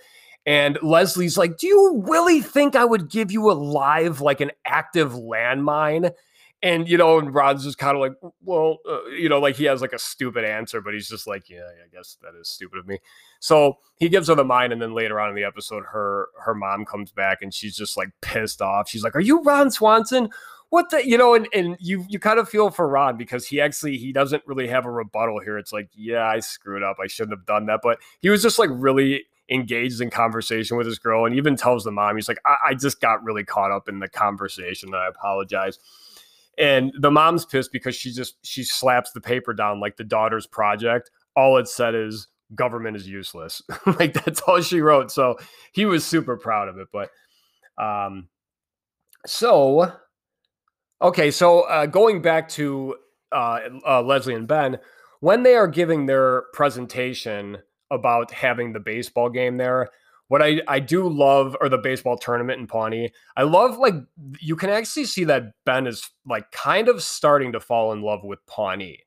[0.49, 4.51] and leslie's like do you really think i would give you a live like an
[4.65, 6.11] active landmine
[6.61, 9.67] And, you know, and Ron's just kind of like, well, uh, you know, like he
[9.67, 12.81] has like a stupid answer, but he's just like, yeah, I guess that is stupid
[12.81, 12.99] of me.
[13.39, 14.73] So he gives her the mine.
[14.73, 17.97] And then later on in the episode, her, her mom comes back and she's just
[17.97, 18.89] like pissed off.
[18.89, 20.31] She's like, are you Ron Swanson?
[20.71, 23.61] What the, you know, and, and you, you kind of feel for Ron because he
[23.61, 25.59] actually, he doesn't really have a rebuttal here.
[25.59, 26.97] It's like, yeah, I screwed up.
[27.01, 27.83] I shouldn't have done that.
[27.85, 31.85] But he was just like really engaged in conversation with this girl and even tells
[31.85, 34.91] the mom, he's like, I, I just got really caught up in the conversation.
[34.91, 35.79] And I apologize.
[36.59, 40.47] And the mom's pissed because she just she slaps the paper down like the daughter's
[40.47, 41.11] project.
[41.37, 43.63] All it said is government is useless.
[43.87, 45.11] Like that's all she wrote.
[45.11, 45.39] So
[45.73, 47.11] he was super proud of it but
[47.79, 48.29] um
[49.27, 49.93] so
[51.01, 52.97] okay so uh going back to
[53.31, 54.79] uh, uh leslie and ben
[55.21, 57.59] when they are giving their presentation
[57.91, 59.89] about having the baseball game there
[60.29, 63.13] what I, I do love or the baseball tournament in Pawnee.
[63.37, 63.95] I love like
[64.39, 68.23] you can actually see that Ben is like kind of starting to fall in love
[68.23, 69.01] with Pawnee.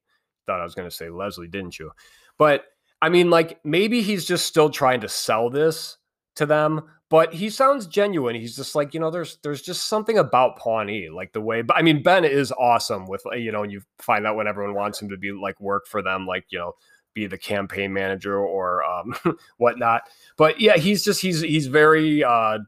[0.47, 1.91] Thought I was gonna say Leslie, didn't you?
[2.37, 2.65] But
[3.01, 5.97] I mean, like maybe he's just still trying to sell this
[6.35, 8.35] to them, but he sounds genuine.
[8.35, 11.61] He's just like, you know, there's there's just something about Pawnee, like the way.
[11.61, 14.73] But I mean, Ben is awesome with you know, and you find out when everyone
[14.73, 16.73] wants him to be like work for them, like you know,
[17.13, 19.15] be the campaign manager or um,
[19.57, 20.03] whatnot.
[20.37, 22.23] But yeah, he's just he's he's very.
[22.23, 22.59] Uh,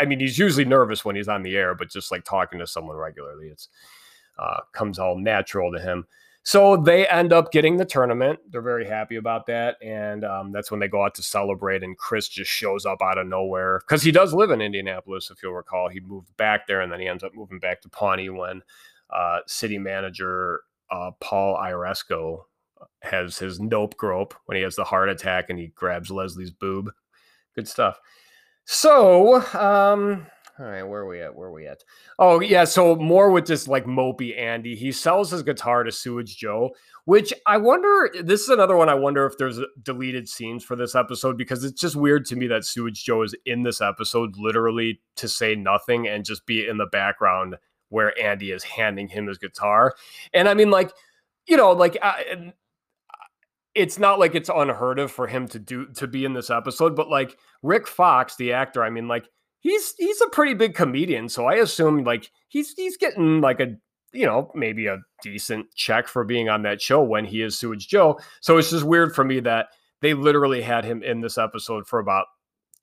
[0.00, 2.66] I mean, he's usually nervous when he's on the air, but just like talking to
[2.66, 3.68] someone regularly, it's
[4.38, 6.06] uh, comes all natural to him.
[6.44, 8.38] So they end up getting the tournament.
[8.50, 11.82] They're very happy about that, and um, that's when they go out to celebrate.
[11.82, 15.42] And Chris just shows up out of nowhere because he does live in Indianapolis, if
[15.42, 15.90] you'll recall.
[15.90, 18.62] He moved back there, and then he ends up moving back to Pawnee when
[19.10, 22.44] uh, city manager uh, Paul Iaresco
[23.02, 26.90] has his nope grope when he has the heart attack and he grabs Leslie's boob.
[27.54, 27.98] Good stuff.
[28.64, 30.26] So, um,
[30.58, 31.36] all right, where are we at?
[31.36, 31.84] Where are we at?
[32.18, 32.64] Oh, yeah.
[32.64, 34.74] So more with this like mopey Andy.
[34.74, 36.70] He sells his guitar to Sewage Joe,
[37.04, 38.10] which I wonder.
[38.22, 38.88] This is another one.
[38.88, 42.48] I wonder if there's deleted scenes for this episode because it's just weird to me
[42.48, 46.76] that Sewage Joe is in this episode literally to say nothing and just be in
[46.76, 47.56] the background
[47.90, 49.94] where Andy is handing him his guitar.
[50.34, 50.90] And I mean, like,
[51.46, 51.96] you know, like.
[52.02, 52.14] Uh,
[53.78, 56.96] it's not like it's unheard of for him to do to be in this episode,
[56.96, 59.28] but like Rick Fox, the actor, I mean, like
[59.60, 63.76] he's he's a pretty big comedian, so I assume like he's he's getting like a
[64.12, 67.86] you know maybe a decent check for being on that show when he is Sewage
[67.86, 68.18] Joe.
[68.40, 69.68] So it's just weird for me that
[70.00, 72.26] they literally had him in this episode for about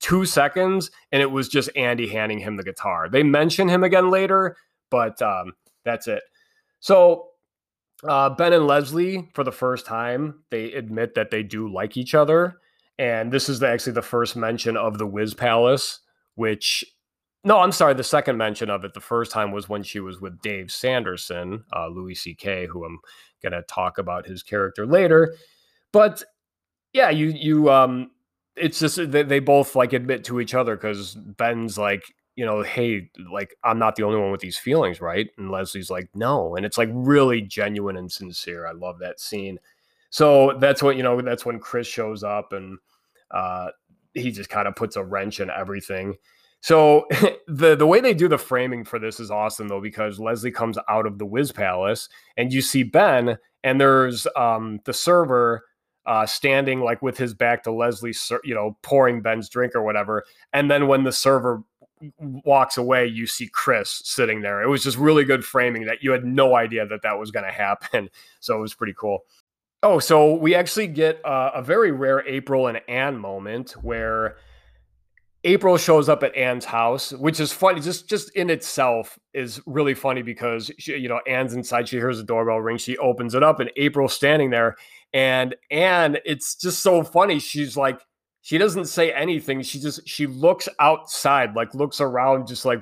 [0.00, 3.10] two seconds, and it was just Andy handing him the guitar.
[3.10, 4.56] They mention him again later,
[4.90, 5.52] but um,
[5.84, 6.22] that's it.
[6.80, 7.28] So
[8.04, 12.14] uh, ben and Leslie, for the first time, they admit that they do like each
[12.14, 12.58] other.
[12.98, 16.00] And this is the, actually the first mention of the Wiz Palace,
[16.34, 16.84] which,
[17.44, 18.94] no, I'm sorry, the second mention of it.
[18.94, 22.98] The first time was when she was with Dave Sanderson, uh, Louis C.K., who I'm
[23.42, 25.36] going to talk about his character later.
[25.92, 26.22] But
[26.92, 28.10] yeah, you, you, um,
[28.56, 32.02] it's just they, they both like admit to each other because Ben's like,
[32.36, 35.28] you know, hey, like I'm not the only one with these feelings, right?
[35.38, 36.54] And Leslie's like, no.
[36.54, 38.66] And it's like really genuine and sincere.
[38.66, 39.58] I love that scene.
[40.10, 42.78] So that's what, you know, that's when Chris shows up and
[43.32, 43.68] uh
[44.14, 46.14] he just kind of puts a wrench in everything.
[46.60, 47.06] So
[47.48, 50.78] the the way they do the framing for this is awesome though, because Leslie comes
[50.90, 55.64] out of the Wiz Palace and you see Ben and there's um the server
[56.06, 60.22] uh, standing like with his back to Leslie, you know, pouring Ben's drink or whatever.
[60.52, 61.64] And then when the server
[62.18, 64.62] walks away, you see Chris sitting there.
[64.62, 67.46] It was just really good framing that you had no idea that that was going
[67.46, 68.10] to happen.
[68.40, 69.24] So it was pretty cool.
[69.82, 74.36] Oh, so we actually get a very rare April and Anne moment where
[75.44, 77.80] April shows up at Anne's house, which is funny.
[77.80, 81.88] Just just in itself is really funny because she, you know Anne's inside.
[81.88, 82.78] She hears the doorbell ring.
[82.78, 84.74] She opens it up, and April's standing there.
[85.12, 87.38] And Anne, it's just so funny.
[87.38, 88.00] She's like
[88.46, 89.60] she doesn't say anything.
[89.62, 92.80] She just she looks outside, like looks around, just like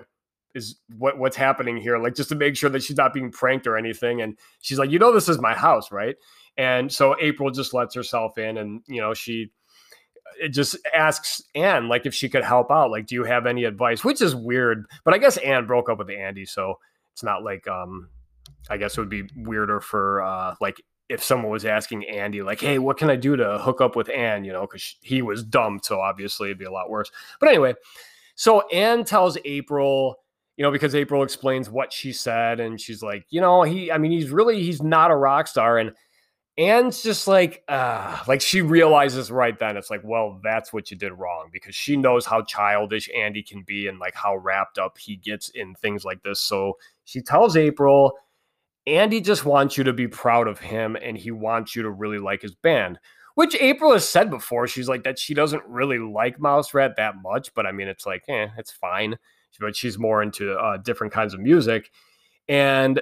[0.55, 3.67] is what what's happening here, like just to make sure that she's not being pranked
[3.67, 4.21] or anything.
[4.21, 6.17] And she's like, you know, this is my house, right?
[6.59, 9.53] And so April just lets herself in, and you know, she
[10.39, 12.91] it just asks Anne like if she could help out.
[12.91, 14.05] Like, do you have any advice?
[14.05, 16.75] Which is weird, but I guess Anne broke up with Andy, so
[17.15, 18.11] it's not like um
[18.69, 22.61] I guess it would be weirder for uh like if someone was asking Andy, like,
[22.61, 24.45] hey, what can I do to hook up with Anne?
[24.45, 25.85] You know, because he was dumped.
[25.87, 27.11] So obviously it'd be a lot worse.
[27.41, 27.75] But anyway,
[28.35, 30.17] so Anne tells April,
[30.57, 32.61] you know, because April explains what she said.
[32.61, 35.79] And she's like, you know, he, I mean, he's really, he's not a rock star.
[35.79, 35.93] And
[36.57, 40.97] Anne's just like, uh, like she realizes right then, it's like, well, that's what you
[40.97, 44.97] did wrong because she knows how childish Andy can be and like how wrapped up
[44.97, 46.41] he gets in things like this.
[46.41, 48.13] So she tells April,
[48.87, 52.19] Andy just wants you to be proud of him and he wants you to really
[52.19, 52.99] like his band,
[53.35, 54.67] which April has said before.
[54.67, 58.07] She's like that she doesn't really like Mouse Rat that much, but I mean, it's
[58.07, 59.17] like, eh, it's fine.
[59.61, 61.91] But she's more into uh, different kinds of music.
[62.49, 63.01] And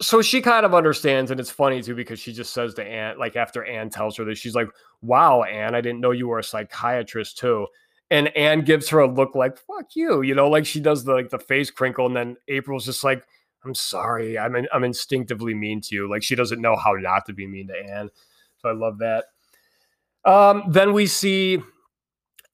[0.00, 3.18] so she kind of understands, and it's funny too because she just says to Anne,
[3.18, 4.68] like after Anne tells her this, she's like,
[5.02, 7.66] "Wow, Anne, I didn't know you were a psychiatrist too."
[8.10, 11.12] And Anne gives her a look like "fuck you," you know, like she does the
[11.12, 13.26] like the face crinkle, and then April's just like,
[13.64, 17.26] "I'm sorry, I'm in, I'm instinctively mean to you." Like she doesn't know how not
[17.26, 18.10] to be mean to Anne,
[18.58, 19.26] so I love that.
[20.24, 21.60] Um, then we see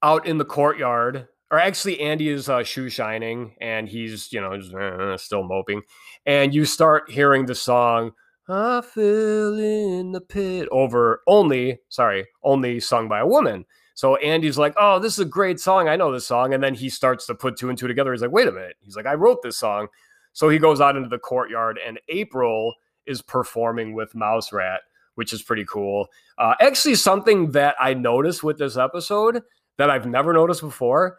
[0.02, 4.54] out in the courtyard or actually Andy is uh, shoe shining and he's you know
[4.54, 5.82] uh, still moping,
[6.26, 8.10] and you start hearing the song
[8.48, 13.66] "I fell in the pit" over only sorry only sung by a woman.
[13.94, 15.86] So Andy's like, "Oh, this is a great song.
[15.86, 18.12] I know this song," and then he starts to put two and two together.
[18.12, 19.86] He's like, "Wait a minute." He's like, "I wrote this song."
[20.34, 22.74] So he goes out into the courtyard, and April
[23.06, 24.82] is performing with Mouse Rat,
[25.14, 26.08] which is pretty cool.
[26.36, 29.42] Uh, actually, something that I noticed with this episode
[29.78, 31.16] that I've never noticed before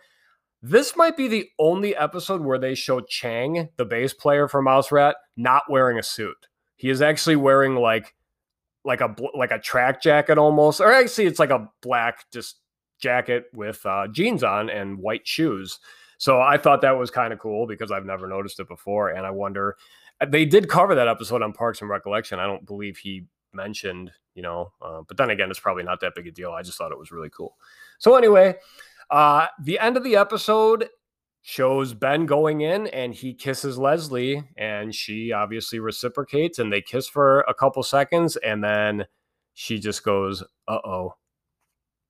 [0.68, 4.92] this might be the only episode where they show Chang, the bass player for Mouse
[4.92, 6.48] Rat, not wearing a suit.
[6.76, 8.16] He is actually wearing like
[8.84, 12.56] like a like a track jacket almost, or actually it's like a black just
[13.00, 15.80] jacket with uh, jeans on and white shoes.
[16.18, 19.26] So I thought that was kind of cool because I've never noticed it before, and
[19.26, 19.78] I wonder
[20.22, 22.40] uh, they did cover that episode on Parks and Recollection.
[22.40, 26.16] I don't believe he mentioned, you know, uh, but then again, it's probably not that
[26.16, 26.52] big a deal.
[26.52, 27.56] I just thought it was really cool.
[28.00, 28.56] So anyway,
[29.10, 30.90] uh, the end of the episode
[31.42, 37.08] shows Ben going in and he kisses Leslie and she obviously reciprocates and they kiss
[37.08, 39.06] for a couple seconds and then
[39.54, 41.16] she just goes, "Uh oh."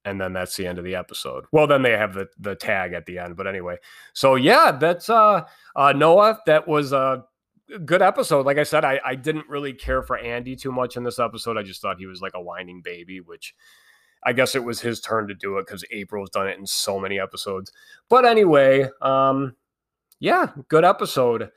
[0.06, 1.46] And then that's the end of the episode.
[1.52, 3.78] Well, then they have the the tag at the end, but anyway.
[4.14, 6.40] So yeah, that's uh, uh Noah.
[6.46, 7.26] That was a
[7.84, 8.46] good episode.
[8.46, 11.58] Like I said, I I didn't really care for Andy too much in this episode.
[11.58, 13.56] I just thought he was like a whining baby, which
[14.24, 17.00] I guess it was his turn to do it because April's done it in so
[17.00, 17.72] many episodes.
[18.10, 19.56] But anyway, um,
[20.20, 21.52] yeah, good episode.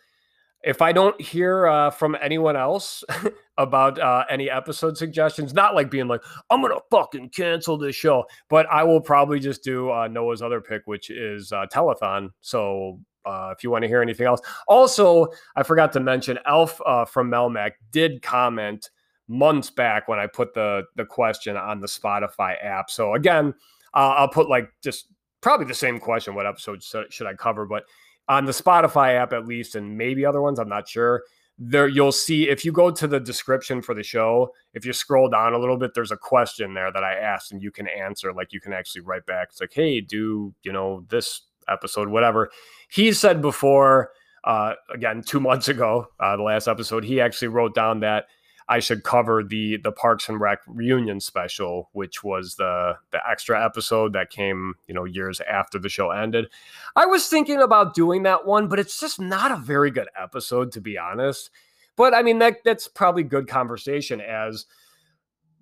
[0.65, 3.05] If I don't hear uh, from anyone else
[3.59, 7.95] about uh, any episode suggestions, not like being like, I'm going to fucking cancel this
[7.95, 12.31] show, but I will probably just do uh, Noah's other pick, which is uh, Telethon.
[12.41, 14.41] So uh, if you want to hear anything else.
[14.67, 18.91] Also, I forgot to mention, ALF uh, from Melmac did comment
[19.29, 22.91] months back when I put the the question on the Spotify app.
[22.91, 23.55] So again,
[23.95, 25.07] I'll put like just
[25.41, 27.67] probably the same question: What episode should I cover?
[27.67, 27.85] But
[28.29, 31.23] on the Spotify app, at least, and maybe other ones, I'm not sure.
[31.59, 34.53] There, you'll see if you go to the description for the show.
[34.75, 37.61] If you scroll down a little bit, there's a question there that I asked, and
[37.61, 38.33] you can answer.
[38.33, 39.49] Like you can actually write back.
[39.51, 42.51] It's like, hey, do you know this episode, whatever.
[42.89, 44.11] He said before,
[44.45, 48.27] uh, again, two months ago, uh, the last episode, he actually wrote down that
[48.69, 53.65] I should cover the the Parks and Rec reunion special, which was the the extra
[53.65, 56.47] episode that came, you know, years after the show ended.
[56.95, 60.73] I was thinking about doing that one, but it's just not a very good episode
[60.73, 61.51] to be honest.
[61.97, 64.67] But I mean that that's probably good conversation as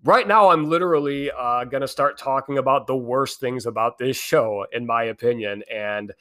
[0.04, 4.16] right now I'm literally uh, going to start talking about the worst things about this
[4.16, 6.12] show in my opinion and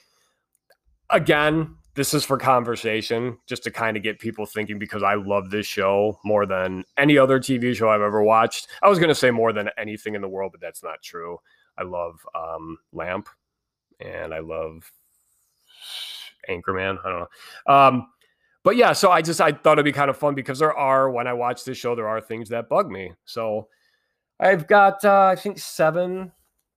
[1.09, 5.49] again this is for conversation, just to kind of get people thinking because I love
[5.49, 8.67] this show more than any other TV show I've ever watched.
[8.83, 11.39] I was going to say more than anything in the world, but that's not true.
[11.77, 13.29] I love um, Lamp
[13.99, 14.91] and I love
[16.49, 16.97] Anchorman.
[17.03, 17.73] I don't know.
[17.73, 18.07] Um,
[18.63, 21.09] but yeah, so I just I thought it'd be kind of fun because there are
[21.09, 23.13] when I watch this show, there are things that bug me.
[23.23, 23.67] So
[24.39, 26.31] I've got uh, I think seven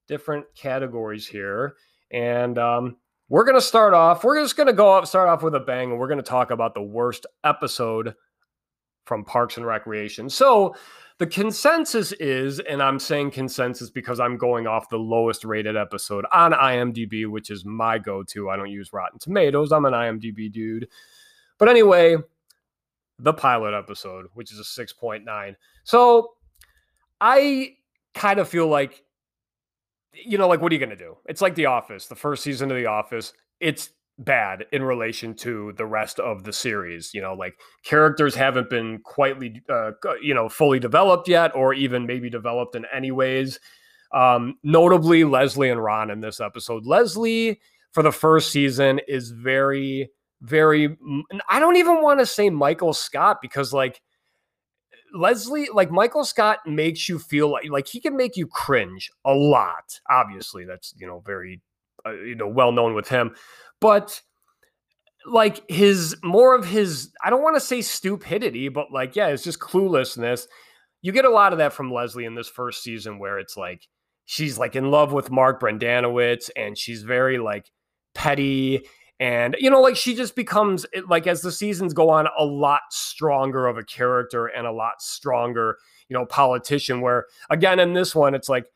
[0.06, 1.74] different categories here,
[2.10, 2.96] and um,
[3.28, 5.60] we're going to start off, we're just going to go up, start off with a
[5.60, 8.14] bang, and we're going to talk about the worst episode
[9.04, 10.30] from Parks and Recreation.
[10.30, 10.74] So
[11.18, 16.24] the consensus is, and I'm saying consensus because I'm going off the lowest rated episode
[16.32, 18.50] on IMDb, which is my go to.
[18.50, 20.88] I don't use Rotten Tomatoes, I'm an IMDb dude.
[21.58, 22.16] But anyway,
[23.18, 25.56] the pilot episode, which is a 6.9.
[25.84, 26.34] So
[27.20, 27.70] I
[28.14, 29.02] kind of feel like
[30.24, 31.16] you know, like what are you going to do?
[31.26, 33.32] It's like The Office, the first season of The Office.
[33.60, 37.12] It's bad in relation to the rest of the series.
[37.14, 39.36] You know, like characters haven't been quite,
[39.68, 43.58] uh, you know, fully developed yet, or even maybe developed in any ways.
[44.12, 46.86] Um, notably, Leslie and Ron in this episode.
[46.86, 47.60] Leslie
[47.92, 50.10] for the first season is very,
[50.40, 50.96] very.
[51.48, 54.00] I don't even want to say Michael Scott because like
[55.14, 59.32] Leslie, like Michael Scott, makes you feel like like he can make you cringe a
[59.32, 60.00] lot.
[60.10, 61.60] Obviously, that's you know very
[62.06, 63.34] uh, you know well known with him,
[63.80, 64.20] but
[65.26, 69.44] like his more of his I don't want to say stupidity, but like yeah, it's
[69.44, 70.46] just cluelessness.
[71.02, 73.86] You get a lot of that from Leslie in this first season, where it's like
[74.24, 77.70] she's like in love with Mark Brendanawicz, and she's very like
[78.14, 78.84] petty
[79.20, 82.82] and, you know, like she just becomes, like, as the seasons go on, a lot
[82.90, 87.00] stronger of a character and a lot stronger, you know, politician.
[87.00, 88.66] Where, again, in this one, it's like,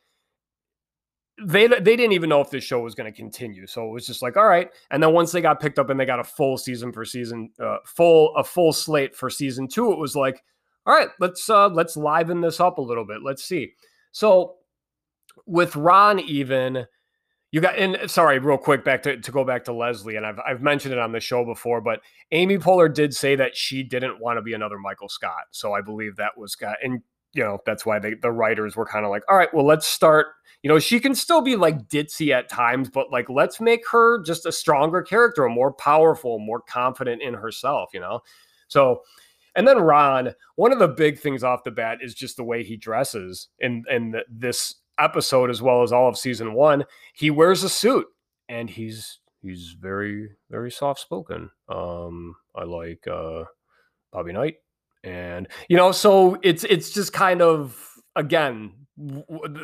[1.42, 3.66] they, they didn't even know if this show was going to continue.
[3.66, 4.70] So it was just like, all right.
[4.90, 7.50] And then once they got picked up and they got a full season for season,
[7.58, 10.42] uh, full, a full slate for season two, it was like,
[10.86, 13.22] all right, let's, uh, let's liven this up a little bit.
[13.24, 13.72] Let's see.
[14.12, 14.56] So
[15.46, 16.86] with Ron, even,
[17.52, 20.26] you got and uh, sorry, real quick back to, to go back to Leslie, and
[20.26, 22.00] I've I've mentioned it on the show before, but
[22.32, 25.44] Amy Poehler did say that she didn't want to be another Michael Scott.
[25.52, 27.02] So I believe that was got and
[27.34, 29.86] you know, that's why they, the writers were kind of like, all right, well, let's
[29.86, 30.26] start.
[30.62, 34.22] You know, she can still be like ditzy at times, but like, let's make her
[34.22, 38.20] just a stronger character, more powerful, more confident in herself, you know?
[38.68, 39.02] So,
[39.56, 42.62] and then Ron, one of the big things off the bat is just the way
[42.62, 46.84] he dresses in, in this episode as well as all of season one,
[47.14, 48.06] he wears a suit
[48.48, 51.50] and he's he's very very soft spoken.
[51.68, 53.44] Um, I like uh,
[54.12, 54.56] Bobby Knight,
[55.04, 57.76] and you know, so it's it's just kind of
[58.16, 58.72] again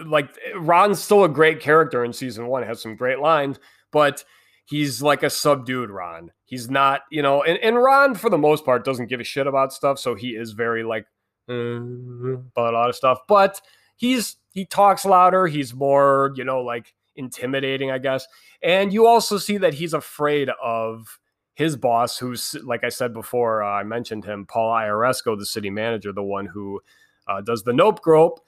[0.07, 3.59] like Ron's still a great character in season one, has some great lines,
[3.93, 4.25] but
[4.65, 6.31] he's like a subdued Ron.
[6.45, 9.47] He's not, you know, and, and Ron for the most part doesn't give a shit
[9.47, 11.07] about stuff, so he is very like
[11.49, 13.61] uh, about a lot of stuff, but
[13.97, 15.47] he's he talks louder.
[15.47, 18.27] He's more, you know, like intimidating, I guess.
[18.61, 21.21] And you also see that he's afraid of
[21.55, 25.71] his boss, who's, like I said before, uh, I mentioned him, Paul Iaresco, the city
[25.71, 26.81] manager, the one who
[27.29, 28.41] uh, does the nope grope.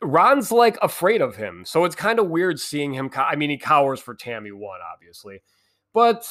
[0.00, 1.64] Ron's like afraid of him.
[1.66, 3.10] So it's kind of weird seeing him.
[3.10, 5.42] Co- I mean, he cowers for Tammy one, obviously.
[5.92, 6.24] But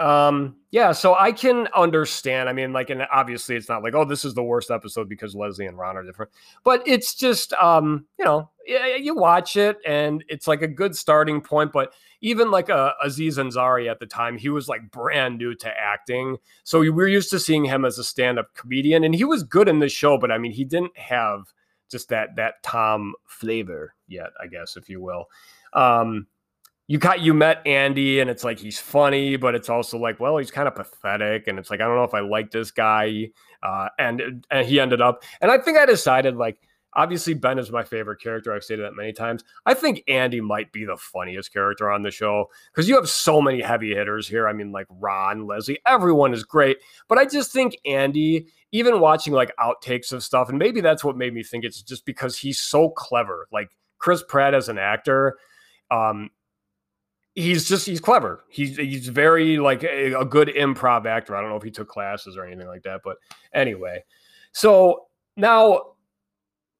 [0.00, 2.48] um, yeah, so I can understand.
[2.48, 5.34] I mean, like, and obviously it's not like, oh, this is the worst episode because
[5.34, 6.32] Leslie and Ron are different,
[6.64, 11.42] but it's just, um, you know, you watch it and it's like a good starting
[11.42, 11.72] point.
[11.72, 11.92] But
[12.22, 16.38] even like uh, Aziz Ansari at the time, he was like brand new to acting.
[16.64, 19.42] So we were used to seeing him as a stand up comedian and he was
[19.42, 21.52] good in the show, but I mean, he didn't have
[21.90, 25.26] just that, that Tom flavor yet, I guess, if you will.
[25.74, 26.26] Um,
[26.90, 30.38] you got you met Andy and it's like he's funny, but it's also like, well,
[30.38, 33.30] he's kind of pathetic, and it's like I don't know if I like this guy.
[33.62, 36.58] Uh, and and he ended up, and I think I decided like
[36.94, 38.52] obviously Ben is my favorite character.
[38.52, 39.44] I've stated that many times.
[39.66, 43.40] I think Andy might be the funniest character on the show because you have so
[43.40, 44.48] many heavy hitters here.
[44.48, 48.48] I mean, like Ron, Leslie, everyone is great, but I just think Andy.
[48.72, 52.04] Even watching like outtakes of stuff, and maybe that's what made me think it's just
[52.04, 53.46] because he's so clever.
[53.52, 55.38] Like Chris Pratt as an actor,
[55.90, 56.30] um,
[57.34, 58.44] he's just he's clever.
[58.48, 61.36] He's he's very like a, a, good improv actor.
[61.36, 63.16] I don't know if he took classes or anything like that, but
[63.54, 64.04] anyway.
[64.52, 65.06] So
[65.36, 65.94] now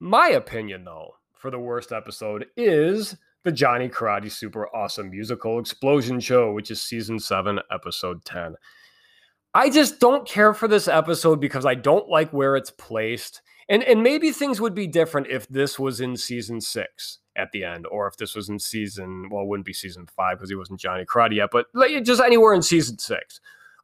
[0.00, 6.20] my opinion though for the worst episode is the Johnny Karate Super Awesome Musical Explosion
[6.20, 8.54] Show, which is season 7, episode 10.
[9.54, 13.40] I just don't care for this episode because I don't like where it's placed.
[13.68, 17.64] And and maybe things would be different if this was in season 6 at the
[17.64, 20.56] end, or if this was in season, well, it wouldn't be season five because he
[20.56, 21.66] wasn't Johnny Karate yet, but
[22.02, 23.40] just anywhere in season six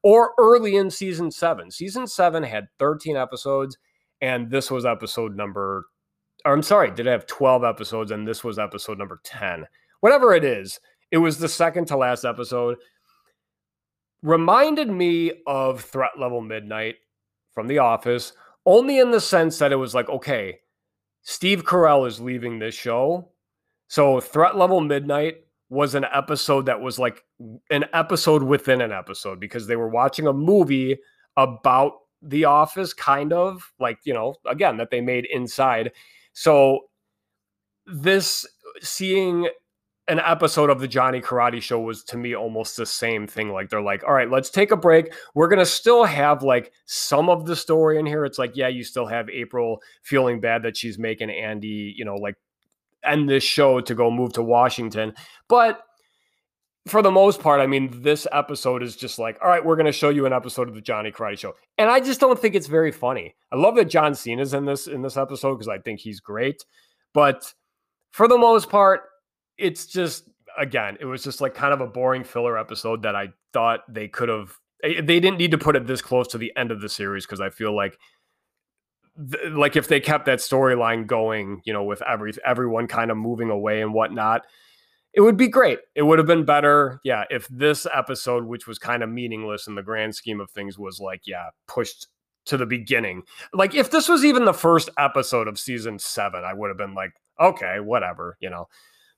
[0.06, 1.68] or early in season seven.
[1.68, 3.76] Season seven had 13 episodes,
[4.20, 5.86] and this was episode number,
[6.44, 8.12] I'm sorry, did it have 12 episodes?
[8.12, 9.66] And this was episode number 10.
[10.00, 10.78] Whatever it is,
[11.10, 12.76] it was the second to last episode.
[14.22, 16.96] Reminded me of Threat Level Midnight
[17.52, 18.32] from The Office,
[18.64, 20.58] only in the sense that it was like, okay,
[21.22, 23.32] Steve Carell is leaving this show.
[23.88, 27.24] So Threat Level Midnight was an episode that was like
[27.70, 30.98] an episode within an episode because they were watching a movie
[31.36, 35.92] about The Office, kind of like, you know, again, that they made inside.
[36.32, 36.80] So
[37.86, 38.46] this
[38.80, 39.48] seeing
[40.08, 43.50] an episode of the Johnny Karate show was to me almost the same thing.
[43.50, 45.12] Like they're like, all right, let's take a break.
[45.34, 48.24] We're gonna still have like some of the story in here.
[48.24, 52.14] It's like, yeah, you still have April feeling bad that she's making Andy, you know,
[52.14, 52.36] like
[53.08, 55.14] end this show to go move to Washington.
[55.48, 55.80] But
[56.86, 59.86] for the most part, I mean, this episode is just like, all right, we're going
[59.86, 62.54] to show you an episode of the Johnny Karate Show, and I just don't think
[62.54, 63.34] it's very funny.
[63.52, 66.64] I love that John Cena's in this in this episode because I think he's great,
[67.12, 67.52] but
[68.12, 69.02] for the most part,
[69.58, 73.28] it's just again, it was just like kind of a boring filler episode that I
[73.52, 74.52] thought they could have.
[74.82, 77.26] Eh, they didn't need to put it this close to the end of the series
[77.26, 77.98] because I feel like
[79.30, 83.16] th- like if they kept that storyline going, you know, with every everyone kind of
[83.16, 84.42] moving away and whatnot,
[85.12, 85.78] it would be great.
[85.94, 89.74] It would have been better, yeah, if this episode, which was kind of meaningless in
[89.74, 92.08] the grand scheme of things, was like, yeah, pushed
[92.46, 93.22] to the beginning.
[93.52, 96.94] Like if this was even the first episode of season seven, I would have been
[96.94, 98.68] like, okay, whatever, you know.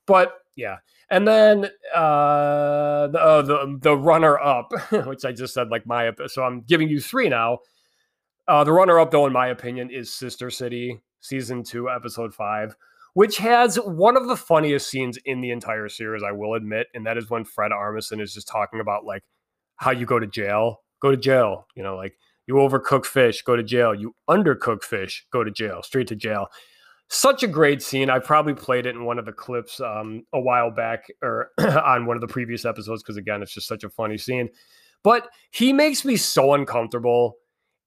[0.05, 0.77] But yeah,
[1.09, 4.71] and then uh, the uh, the the runner up,
[5.05, 7.59] which I just said like my so I'm giving you three now.
[8.49, 12.75] Uh, the runner up, though, in my opinion, is Sister City season two, episode five,
[13.13, 16.23] which has one of the funniest scenes in the entire series.
[16.23, 19.21] I will admit, and that is when Fred Armisen is just talking about like
[19.75, 21.67] how you go to jail, go to jail.
[21.75, 23.93] You know, like you overcook fish, go to jail.
[23.93, 26.47] You undercook fish, go to jail, straight to jail
[27.09, 28.09] such a great scene.
[28.09, 32.05] I probably played it in one of the clips um, a while back or on
[32.05, 34.49] one of the previous episodes because again, it's just such a funny scene.
[35.03, 37.37] But he makes me so uncomfortable.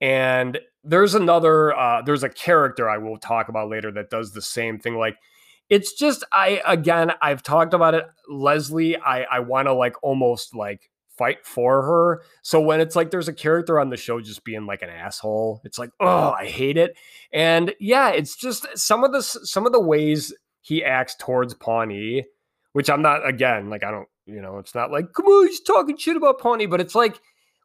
[0.02, 4.42] And there's another, uh, there's a character I will talk about later that does the
[4.42, 4.96] same thing.
[4.96, 5.16] Like,
[5.72, 8.04] it's just I again I've talked about it.
[8.28, 12.22] Leslie, I I want to like almost like fight for her.
[12.42, 15.62] So when it's like there's a character on the show just being like an asshole,
[15.64, 16.96] it's like, oh, I hate it.
[17.32, 22.26] And yeah, it's just some of the some of the ways he acts towards Pawnee,
[22.72, 25.60] which I'm not again, like I don't, you know, it's not like, come on, he's
[25.60, 27.18] talking shit about Pawnee, but it's like,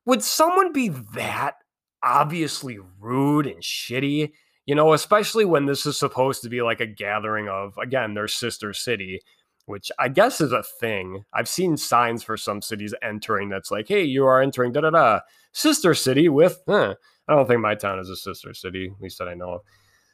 [0.06, 1.56] would someone be that
[2.04, 4.32] obviously rude and shitty?
[4.66, 8.28] You know, especially when this is supposed to be like a gathering of again, their
[8.28, 9.22] sister city
[9.68, 11.26] which I guess is a thing.
[11.34, 14.90] I've seen signs for some cities entering that's like, hey, you are entering da da
[14.90, 15.20] da
[15.52, 16.64] sister city with.
[16.70, 16.96] I
[17.28, 19.62] don't think my town is a sister city, at least that I know of.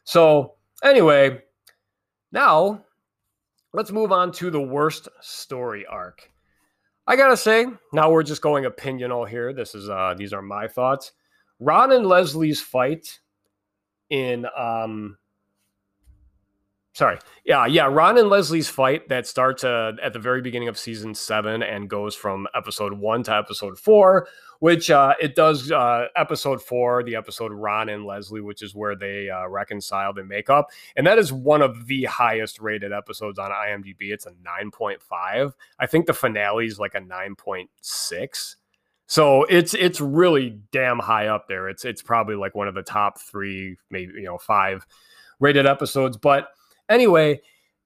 [0.05, 1.43] So anyway,
[2.31, 2.83] now
[3.73, 6.31] let's move on to the worst story arc.
[7.05, 9.53] I gotta say, now we're just going opinional here.
[9.53, 11.11] This is uh these are my thoughts.
[11.63, 13.19] Ron and Leslie's fight
[14.09, 15.17] in um
[16.93, 17.17] sorry.
[17.45, 17.85] Yeah, yeah.
[17.85, 21.89] Ron and Leslie's fight that starts uh, at the very beginning of season seven and
[21.89, 24.27] goes from episode one to episode four,
[24.59, 28.95] which uh, it does uh, episode four, the episode Ron and Leslie, which is where
[28.95, 30.69] they uh, reconcile and make up.
[30.95, 34.11] And that is one of the highest rated episodes on IMDb.
[34.11, 35.53] It's a 9.5.
[35.79, 38.55] I think the finale is like a 9.6.
[39.13, 41.69] So it's it's really damn high up there.
[41.69, 44.87] It's it's probably like one of the top three, maybe you know, five
[45.39, 46.17] rated episodes.
[46.17, 46.47] But
[46.89, 47.41] Anyway,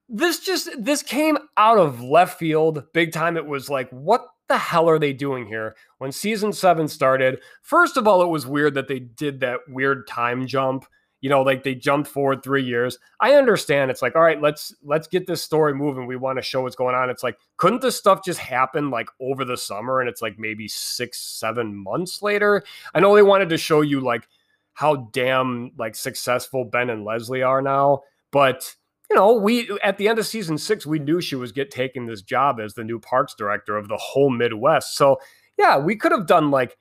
[0.10, 3.38] this just this came out of left field big time.
[3.38, 5.76] It was like, what the hell are they doing here?
[6.00, 10.08] When season seven started, first of all, it was weird that they did that weird
[10.08, 10.86] time jump.
[11.28, 12.98] You know, like they jumped forward three years.
[13.20, 13.92] I understand.
[13.92, 16.08] It's like, all right, let's let's get this story moving.
[16.08, 17.10] We want to show what's going on.
[17.10, 20.00] It's like, couldn't this stuff just happen like over the summer?
[20.00, 22.64] And it's like maybe six, seven months later.
[22.96, 24.26] I know they wanted to show you like
[24.72, 28.74] how damn like successful Ben and Leslie are now, but
[29.10, 32.06] you know, we at the end of season six, we knew she was get taking
[32.06, 34.96] this job as the new parks director of the whole Midwest.
[34.96, 35.20] So
[35.58, 36.78] yeah, we could have done like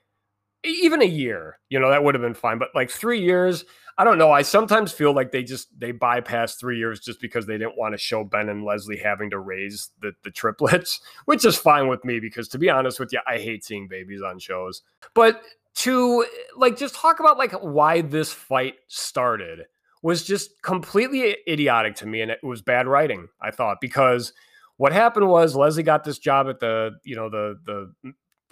[0.62, 2.58] even a year, you know, that would have been fine.
[2.58, 3.64] But like three years,
[3.98, 4.30] I don't know.
[4.30, 7.94] I sometimes feel like they just they bypassed three years just because they didn't want
[7.94, 12.04] to show Ben and Leslie having to raise the the triplets, which is fine with
[12.04, 14.82] me because to be honest with you, I hate seeing babies on shows.
[15.14, 15.42] But
[15.76, 16.24] to
[16.56, 19.66] like just talk about like why this fight started
[20.02, 24.32] was just completely idiotic to me and it was bad writing i thought because
[24.78, 27.92] what happened was leslie got this job at the you know the the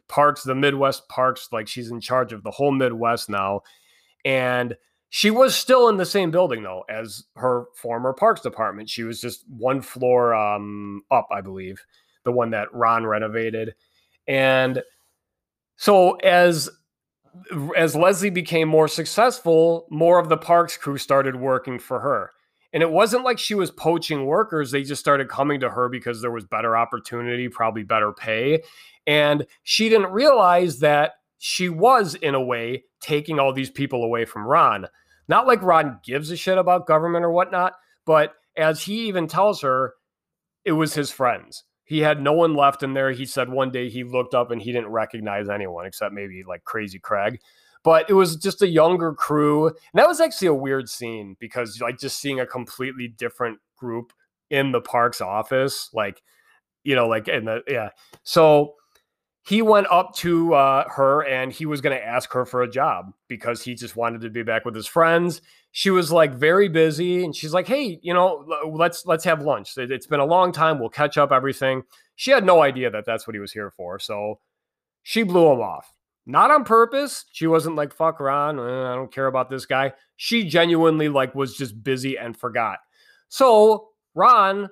[0.07, 3.61] parks the midwest parks like she's in charge of the whole midwest now
[4.27, 4.77] and
[5.17, 9.21] she was still in the same building though as her former parks department she was
[9.21, 11.81] just one floor um, up i believe
[12.25, 13.77] the one that ron renovated
[14.27, 14.83] and
[15.77, 16.69] so as
[17.77, 22.31] as Leslie became more successful, more of the parks crew started working for her.
[22.73, 24.71] And it wasn't like she was poaching workers.
[24.71, 28.63] They just started coming to her because there was better opportunity, probably better pay.
[29.05, 34.25] And she didn't realize that she was, in a way, taking all these people away
[34.25, 34.87] from Ron.
[35.29, 39.63] Not like Ron gives a shit about government or whatnot, but as he even tells
[39.63, 39.95] her,
[40.65, 43.13] it was his friends he had no one left in there.
[43.13, 46.65] He said one day he looked up and he didn't recognize anyone except maybe like
[46.65, 47.41] Crazy Craig.
[47.83, 49.67] But it was just a younger crew.
[49.67, 54.15] And that was actually a weird scene because like just seeing a completely different group
[54.49, 56.23] in the park's office, like,
[56.83, 57.91] you know, like in the yeah.
[58.23, 58.77] So
[59.47, 62.71] he went up to uh, her and he was going to ask her for a
[62.71, 65.43] job because he just wanted to be back with his friends.
[65.73, 69.77] She was like very busy and she's like, "Hey, you know, let's let's have lunch.
[69.77, 70.79] It's been a long time.
[70.79, 71.83] We'll catch up everything."
[72.17, 73.99] She had no idea that that's what he was here for.
[73.99, 74.39] So
[75.03, 75.93] she blew him off.
[76.27, 77.25] not on purpose.
[77.33, 79.93] She wasn't like, fuck Ron, uh, I don't care about this guy.
[80.17, 82.79] She genuinely like was just busy and forgot.
[83.29, 84.69] So Ron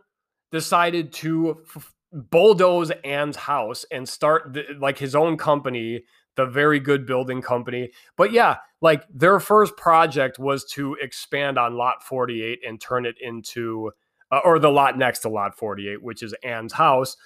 [0.51, 6.05] decided to f- bulldoze Anne's house and start the, like his own company,
[6.37, 7.91] the very good building company.
[8.17, 13.17] But yeah, like their first project was to expand on Lot 48 and turn it
[13.21, 13.93] into,
[14.31, 17.17] uh, or the lot next to Lot 48, which is Anne's house,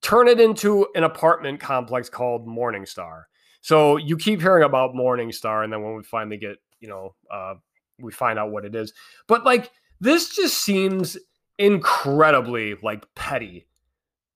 [0.00, 3.24] turn it into an apartment complex called Morningstar.
[3.60, 7.54] So you keep hearing about Morningstar, and then when we finally get, you know, uh,
[8.00, 8.92] we find out what it is.
[9.28, 9.70] But like
[10.00, 11.16] this just seems
[11.58, 13.66] incredibly like petty,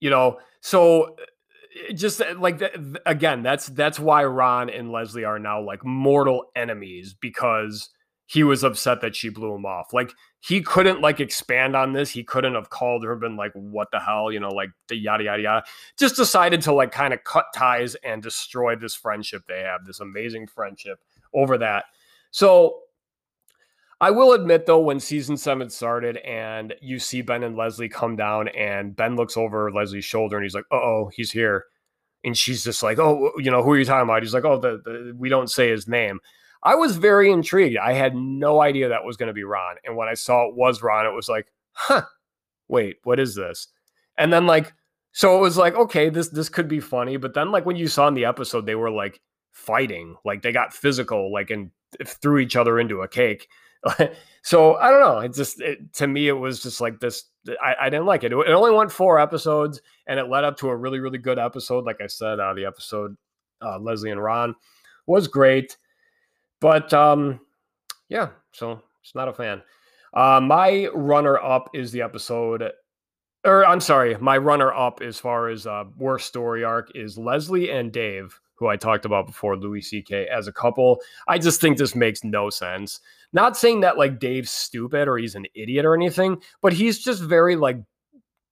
[0.00, 0.38] you know.
[0.60, 1.16] So
[1.94, 2.62] just uh, like
[3.06, 7.90] again, that's that's why Ron and Leslie are now like mortal enemies because
[8.26, 9.92] he was upset that she blew him off.
[9.92, 12.10] Like he couldn't like expand on this.
[12.10, 15.24] He couldn't have called her, been like, "What the hell?" You know, like the yada
[15.24, 15.64] yada yada.
[15.98, 20.00] Just decided to like kind of cut ties and destroy this friendship they have, this
[20.00, 20.98] amazing friendship
[21.32, 21.84] over that.
[22.30, 22.80] So
[24.00, 28.16] I will admit though, when season seven started and you see Ben and Leslie come
[28.16, 31.64] down, and Ben looks over Leslie's shoulder and he's like, "Uh oh, he's here,"
[32.24, 34.58] and she's just like, "Oh, you know, who are you talking about?" He's like, "Oh,
[34.60, 36.20] the, the we don't say his name."
[36.62, 37.78] I was very intrigued.
[37.78, 39.76] I had no idea that was going to be Ron.
[39.84, 42.02] And when I saw it was Ron, it was like, huh,
[42.66, 43.68] wait, what is this?
[44.18, 44.72] And then like,
[45.12, 47.18] so it was like, okay, this this could be funny.
[47.18, 49.20] But then like when you saw in the episode, they were like
[49.52, 51.70] fighting, like they got physical, like and
[52.04, 53.48] threw each other into a cake.
[54.42, 55.18] so I don't know.
[55.20, 57.24] It just it, to me, it was just like this.
[57.62, 58.32] I, I didn't like it.
[58.32, 58.48] it.
[58.48, 61.84] Only went four episodes, and it led up to a really really good episode.
[61.84, 63.16] Like I said, uh, the episode
[63.62, 64.54] uh, Leslie and Ron
[65.06, 65.76] was great.
[66.60, 67.40] But um,
[68.08, 69.62] yeah, so it's not a fan.
[70.14, 72.70] Uh, my runner up is the episode,
[73.44, 77.70] or I'm sorry, my runner up as far as uh, worst story arc is Leslie
[77.70, 80.26] and Dave, who I talked about before, Louis C.K.
[80.28, 81.00] as a couple.
[81.28, 83.00] I just think this makes no sense.
[83.32, 87.22] Not saying that like Dave's stupid or he's an idiot or anything, but he's just
[87.22, 87.78] very like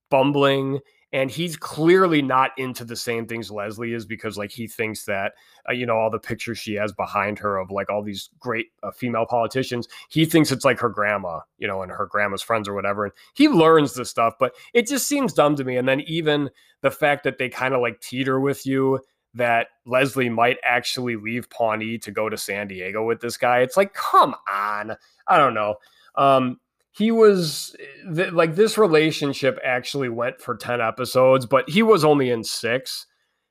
[0.09, 0.79] bumbling
[1.15, 5.33] and he's clearly not into the same things Leslie is because like he thinks that
[5.67, 8.67] uh, you know all the pictures she has behind her of like all these great
[8.83, 12.67] uh, female politicians he thinks it's like her grandma you know and her grandma's friends
[12.67, 15.87] or whatever and he learns the stuff but it just seems dumb to me and
[15.87, 16.49] then even
[16.81, 18.99] the fact that they kind of like teeter with you
[19.35, 23.59] that Leslie might actually leave Pawnee to go to San Diego with this guy.
[23.59, 24.95] It's like come on.
[25.27, 25.75] I don't know.
[26.15, 26.59] Um
[26.91, 27.75] he was
[28.15, 33.05] th- like this relationship actually went for 10 episodes but he was only in six.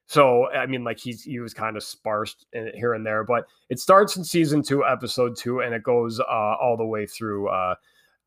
[0.07, 3.45] So i mean like he's he was kind of sparse in, here and there but
[3.69, 6.25] it starts in season two episode two and it goes uh,
[6.61, 7.75] all the way through uh,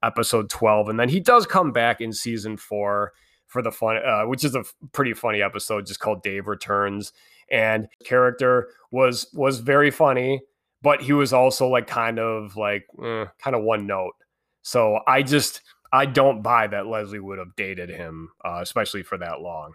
[0.04, 3.14] episode 12 and then he does come back in season four
[3.48, 7.14] for the fun uh, which is a pretty funny episode just called dave returns
[7.52, 10.42] and character was was very funny
[10.82, 14.14] but he was also like kind of like eh, kind of one note
[14.68, 15.62] so I just
[15.94, 19.72] I don't buy that Leslie would have dated him, uh, especially for that long.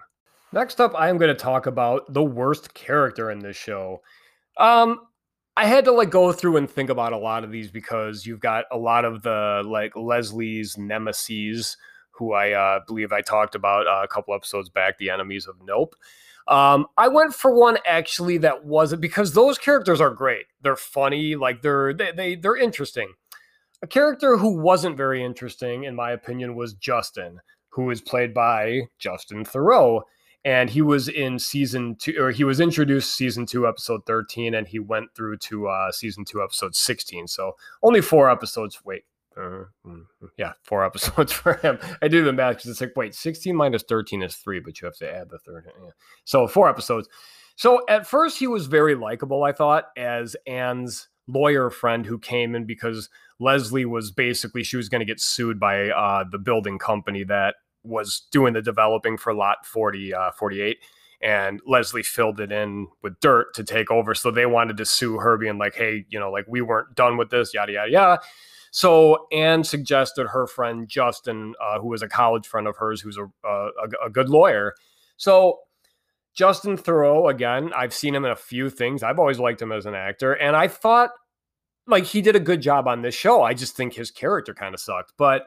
[0.53, 4.03] Next up, I am going to talk about the worst character in this show.
[4.59, 5.01] Um,
[5.57, 8.41] I had to like go through and think about a lot of these because you've
[8.41, 11.77] got a lot of the like Leslie's nemesis,
[12.11, 15.57] who I uh, believe I talked about uh, a couple episodes back, the enemies of
[15.65, 15.97] Nope.
[16.49, 20.47] Um, I went for one actually that wasn't because those characters are great.
[20.61, 23.13] They're funny, like they're they, they they're interesting.
[23.83, 27.41] A character who wasn't very interesting, in my opinion, was Justin,
[27.71, 30.03] who is played by Justin Theroux.
[30.45, 34.67] And he was in season two, or he was introduced season two, episode 13, and
[34.67, 37.29] he went through to uh, season two, episode 16.
[37.29, 38.81] So only four episodes.
[38.85, 39.05] Wait,
[39.37, 39.65] uh,
[40.39, 41.79] yeah, four episodes for him.
[42.01, 44.87] I do the math because it's like, wait, 16 minus 13 is three, but you
[44.87, 45.71] have to add the third.
[45.83, 45.91] Yeah.
[46.25, 47.09] So four episodes.
[47.57, 52.55] So at first, he was very likable, I thought, as Anne's lawyer friend who came
[52.55, 53.09] in because
[53.39, 57.57] Leslie was basically she was going to get sued by uh, the building company that
[57.85, 60.79] was doing the developing for lot 40 uh, 48
[61.21, 65.19] and Leslie filled it in with dirt to take over so they wanted to sue
[65.19, 68.23] her being like hey you know like we weren't done with this yada yada yada
[68.73, 73.17] so Anne suggested her friend Justin uh, who was a college friend of hers who's
[73.17, 73.71] a, a,
[74.07, 74.75] a good lawyer
[75.17, 75.61] so
[76.35, 79.03] Justin Theroux, again, I've seen him in a few things.
[79.03, 80.33] I've always liked him as an actor.
[80.33, 81.11] And I thought
[81.87, 83.43] like he did a good job on this show.
[83.43, 85.13] I just think his character kind of sucked.
[85.17, 85.47] But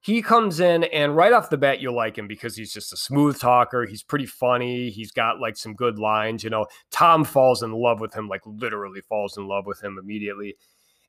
[0.00, 2.96] he comes in and right off the bat you like him because he's just a
[2.96, 3.84] smooth talker.
[3.84, 4.90] He's pretty funny.
[4.90, 6.44] He's got like some good lines.
[6.44, 9.98] You know, Tom falls in love with him, like literally falls in love with him
[10.00, 10.56] immediately.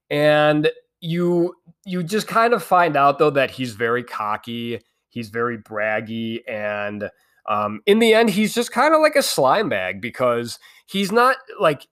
[0.10, 0.70] And
[1.02, 6.42] you you just kind of find out though that he's very cocky, he's very braggy,
[6.48, 7.10] and
[7.48, 11.38] Um, in the end, he's just kind of like a slime bag because he's not
[11.60, 11.88] like.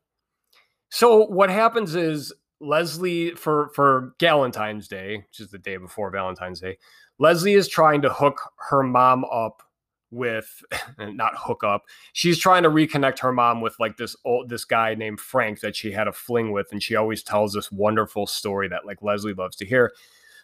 [0.91, 2.31] So what happens is
[2.61, 6.77] Leslie for for Valentine's Day, which is the day before Valentine's Day,
[7.17, 8.39] Leslie is trying to hook
[8.69, 9.63] her mom up
[10.11, 10.63] with
[10.99, 11.85] not hook up.
[12.13, 15.75] She's trying to reconnect her mom with like this old this guy named Frank that
[15.75, 19.33] she had a fling with, and she always tells this wonderful story that like Leslie
[19.33, 19.93] loves to hear.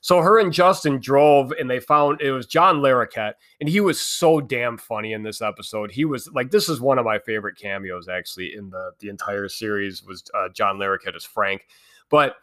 [0.01, 4.01] So her and Justin drove and they found it was John Larroquette, and he was
[4.01, 5.91] so damn funny in this episode.
[5.91, 9.47] He was like, this is one of my favorite cameos actually in the the entire
[9.47, 11.68] series was uh, John Larroquette as Frank,
[12.09, 12.36] but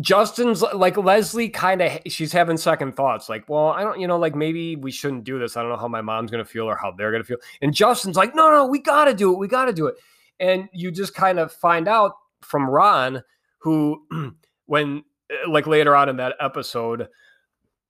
[0.00, 4.18] Justin's like Leslie kind of she's having second thoughts like well I don't you know
[4.18, 5.56] like maybe we shouldn't do this.
[5.56, 7.38] I don't know how my mom's going to feel or how they're going to feel.
[7.62, 9.38] And Justin's like no no we got to do it.
[9.38, 9.94] We got to do it.
[10.40, 13.22] And you just kind of find out from Ron
[13.58, 14.02] who
[14.66, 17.08] when uh, like later on in that episode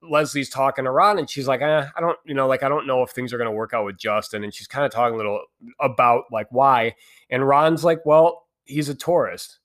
[0.02, 2.86] Leslie's talking to Ron and she's like eh, I don't you know like I don't
[2.86, 4.44] know if things are going to work out with Justin.
[4.44, 5.40] And she's kind of talking a little
[5.80, 6.96] about like why.
[7.30, 9.60] And Ron's like well he's a tourist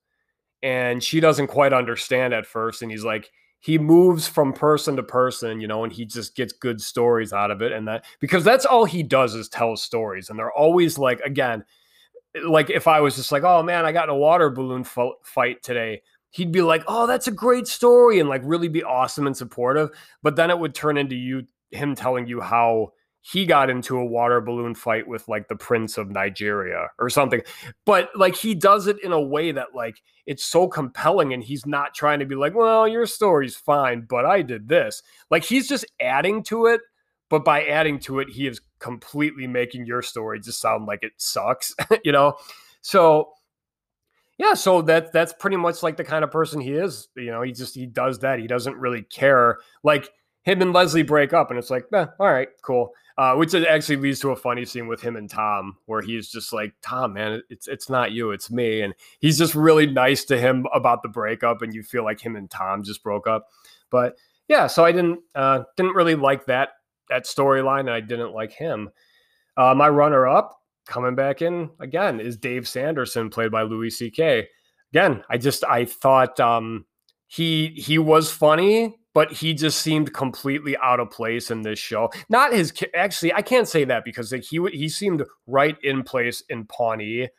[0.61, 3.31] and she doesn't quite understand at first and he's like
[3.61, 7.51] he moves from person to person you know and he just gets good stories out
[7.51, 10.97] of it and that because that's all he does is tell stories and they're always
[10.97, 11.63] like again
[12.45, 14.83] like if i was just like oh man i got in a water balloon
[15.23, 16.01] fight today
[16.31, 19.89] he'd be like oh that's a great story and like really be awesome and supportive
[20.21, 22.91] but then it would turn into you him telling you how
[23.21, 27.41] he got into a water balloon fight with like the prince of Nigeria or something.
[27.85, 31.65] But like he does it in a way that like it's so compelling and he's
[31.65, 35.67] not trying to be like, "Well, your story's fine, but I did this." Like he's
[35.67, 36.81] just adding to it,
[37.29, 41.13] but by adding to it, he is completely making your story just sound like it
[41.17, 42.35] sucks, you know?
[42.81, 43.33] So
[44.37, 47.09] yeah, so that that's pretty much like the kind of person he is.
[47.15, 48.39] You know, he just he does that.
[48.39, 49.57] He doesn't really care.
[49.83, 50.09] Like
[50.43, 52.93] him and Leslie break up, and it's like, eh, all right, cool.
[53.19, 56.53] Uh, which actually leads to a funny scene with him and Tom, where he's just
[56.53, 60.39] like, "Tom, man, it's it's not you, it's me," and he's just really nice to
[60.39, 63.49] him about the breakup, and you feel like him and Tom just broke up.
[63.89, 64.15] But
[64.47, 66.69] yeah, so I didn't uh, didn't really like that
[67.09, 68.89] that storyline, and I didn't like him.
[69.57, 70.57] Uh, my runner up
[70.87, 74.47] coming back in again is Dave Sanderson, played by Louis C.K.
[74.93, 76.85] Again, I just I thought um,
[77.27, 82.11] he he was funny but he just seemed completely out of place in this show.
[82.29, 86.43] Not his actually, I can't say that because like, he he seemed right in place
[86.49, 87.29] in Pawnee,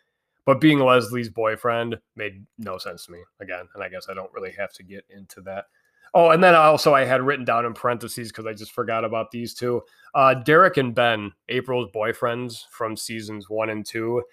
[0.45, 3.67] but being Leslie's boyfriend made no sense to me again.
[3.75, 5.67] And I guess I don't really have to get into that.
[6.13, 9.31] Oh, and then also I had written down in parentheses because I just forgot about
[9.31, 9.83] these two.
[10.13, 14.25] Uh, Derek and Ben, April's boyfriends from seasons one and two.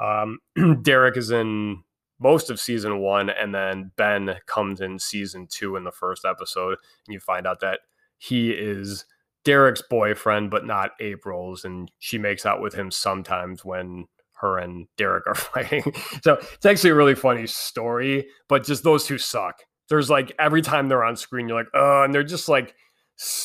[0.00, 0.38] Um,
[0.82, 1.84] Derek is in
[2.20, 6.78] most of season one, and then Ben comes in season two in the first episode,
[7.06, 7.80] and you find out that
[8.18, 9.06] he is
[9.44, 14.86] Derek's boyfriend, but not April's, and she makes out with him sometimes when her and
[14.96, 15.82] Derek are fighting.
[16.22, 19.62] so it's actually a really funny story, but just those two suck.
[19.88, 22.74] There's like every time they're on screen, you're like, oh, and they're just like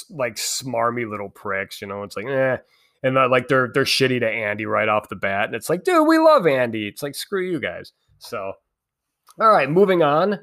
[0.09, 2.03] like smarmy little pricks, you know.
[2.03, 2.57] It's like, eh.
[3.03, 6.07] And like they're they're shitty to Andy right off the bat, and it's like, dude,
[6.07, 6.87] we love Andy.
[6.87, 7.91] It's like screw you guys.
[8.19, 8.53] So
[9.39, 10.39] all right, moving on.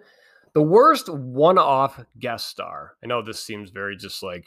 [0.55, 2.93] The worst one off guest star.
[3.03, 4.47] I know this seems very just like,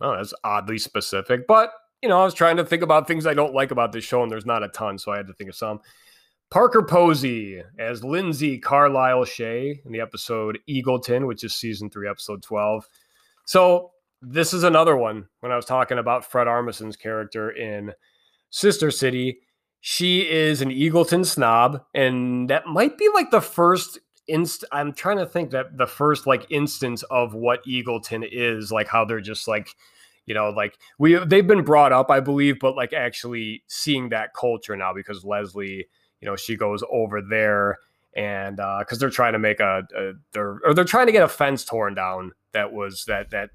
[0.00, 1.72] oh, that's oddly specific, but
[2.02, 4.22] you know, I was trying to think about things I don't like about this show,
[4.22, 5.80] and there's not a ton, so I had to think of some.
[6.50, 12.42] Parker Posey as Lindsay Carlisle Shay in the episode Eagleton, which is season three, episode
[12.42, 12.88] 12.
[13.46, 17.92] So, this is another one when I was talking about Fred Armisen's character in
[18.50, 19.38] Sister City
[19.80, 24.64] she is an Eagleton snob, and that might be like the first inst.
[24.72, 29.04] I'm trying to think that the first like instance of what Eagleton is, like how
[29.04, 29.74] they're just like,
[30.26, 34.34] you know, like we they've been brought up, I believe, but like actually seeing that
[34.34, 35.86] culture now because Leslie,
[36.20, 37.78] you know, she goes over there
[38.16, 41.12] and uh because uh, they're trying to make a, a they're or they're trying to
[41.12, 43.50] get a fence torn down that was that that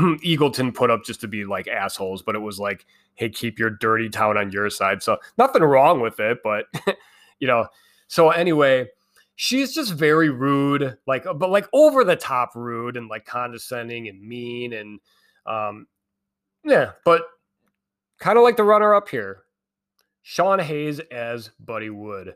[0.24, 3.70] Eagleton put up just to be like assholes, but it was like, hey, keep your
[3.70, 5.02] dirty town on your side.
[5.02, 6.66] So nothing wrong with it, but
[7.38, 7.66] you know.
[8.08, 8.88] So anyway,
[9.36, 14.20] she's just very rude, like but like over the top rude and like condescending and
[14.20, 15.00] mean and
[15.46, 15.86] um
[16.64, 17.22] yeah, but
[18.18, 19.42] kind of like the runner up here.
[20.22, 22.34] Sean Hayes as Buddy Wood.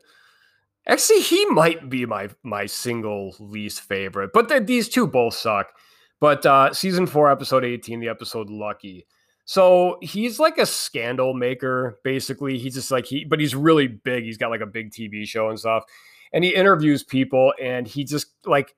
[0.87, 5.73] Actually, he might be my my single least favorite, but the, these two both suck.
[6.19, 9.05] But uh, season four, episode 18, the episode Lucky.
[9.45, 12.57] So he's like a scandal maker, basically.
[12.57, 14.23] He's just like he, but he's really big.
[14.23, 15.83] He's got like a big TV show and stuff.
[16.33, 18.75] And he interviews people and he just like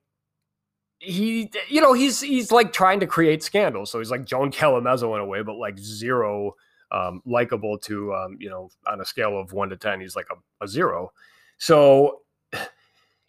[1.00, 3.92] he you know, he's he's like trying to create scandals.
[3.92, 6.54] So he's like Joan Calamezzo in a way, but like zero
[6.92, 10.28] um, likable to um, you know on a scale of one to ten, he's like
[10.32, 11.12] a, a zero.
[11.58, 12.22] So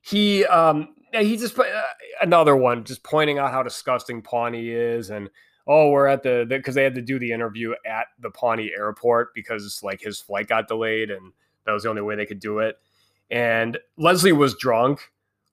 [0.00, 1.64] he um he just uh,
[2.20, 5.28] another one just pointing out how disgusting Pawnee is and
[5.66, 9.34] oh we're at the because they had to do the interview at the Pawnee airport
[9.34, 11.32] because like his flight got delayed and
[11.66, 12.76] that was the only way they could do it
[13.30, 15.00] and Leslie was drunk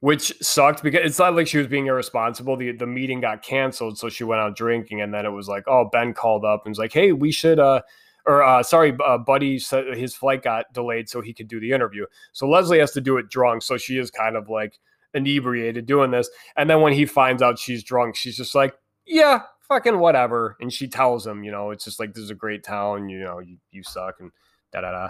[0.01, 3.97] which sucked because it's not like she was being irresponsible the the meeting got canceled
[3.97, 6.71] so she went out drinking and then it was like oh Ben called up and
[6.71, 7.81] was like hey we should uh
[8.25, 12.05] or uh, sorry, uh, Buddy his flight got delayed so he could do the interview.
[12.33, 13.61] So Leslie has to do it drunk.
[13.61, 14.79] So she is kind of like
[15.15, 16.29] inebriated doing this.
[16.55, 20.57] And then when he finds out she's drunk, she's just like, yeah, fucking whatever.
[20.59, 23.19] And she tells him, you know, it's just like, this is a great town, you
[23.19, 24.31] know, you, you suck and
[24.71, 25.09] da da da.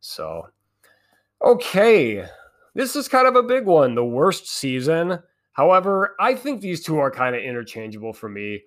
[0.00, 0.48] So,
[1.42, 2.24] okay.
[2.74, 3.96] This is kind of a big one.
[3.96, 5.18] The worst season.
[5.52, 8.62] However, I think these two are kind of interchangeable for me.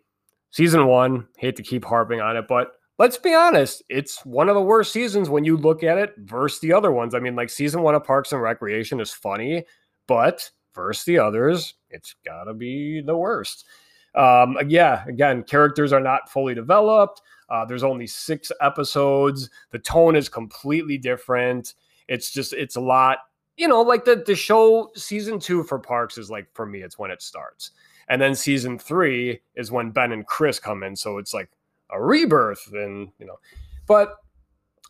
[0.50, 4.56] Season one, hate to keep harping on it, but let's be honest, it's one of
[4.56, 7.16] the worst seasons when you look at it versus the other ones.
[7.16, 9.64] I mean, like season one of Parks and Recreation is funny,
[10.08, 13.66] but versus the others, it's got to be the worst.
[14.16, 17.22] Um, yeah, again, characters are not fully developed.
[17.50, 19.50] Uh, there's only six episodes.
[19.72, 21.74] The tone is completely different.
[22.08, 23.20] It's just, it's a lot,
[23.58, 27.00] you know, like the, the show season two for Parks is like, for me, it's
[27.00, 27.72] when it starts.
[28.08, 30.96] And then season three is when Ben and Chris come in.
[30.96, 31.50] So it's like,
[31.92, 33.38] a rebirth and you know
[33.88, 34.18] but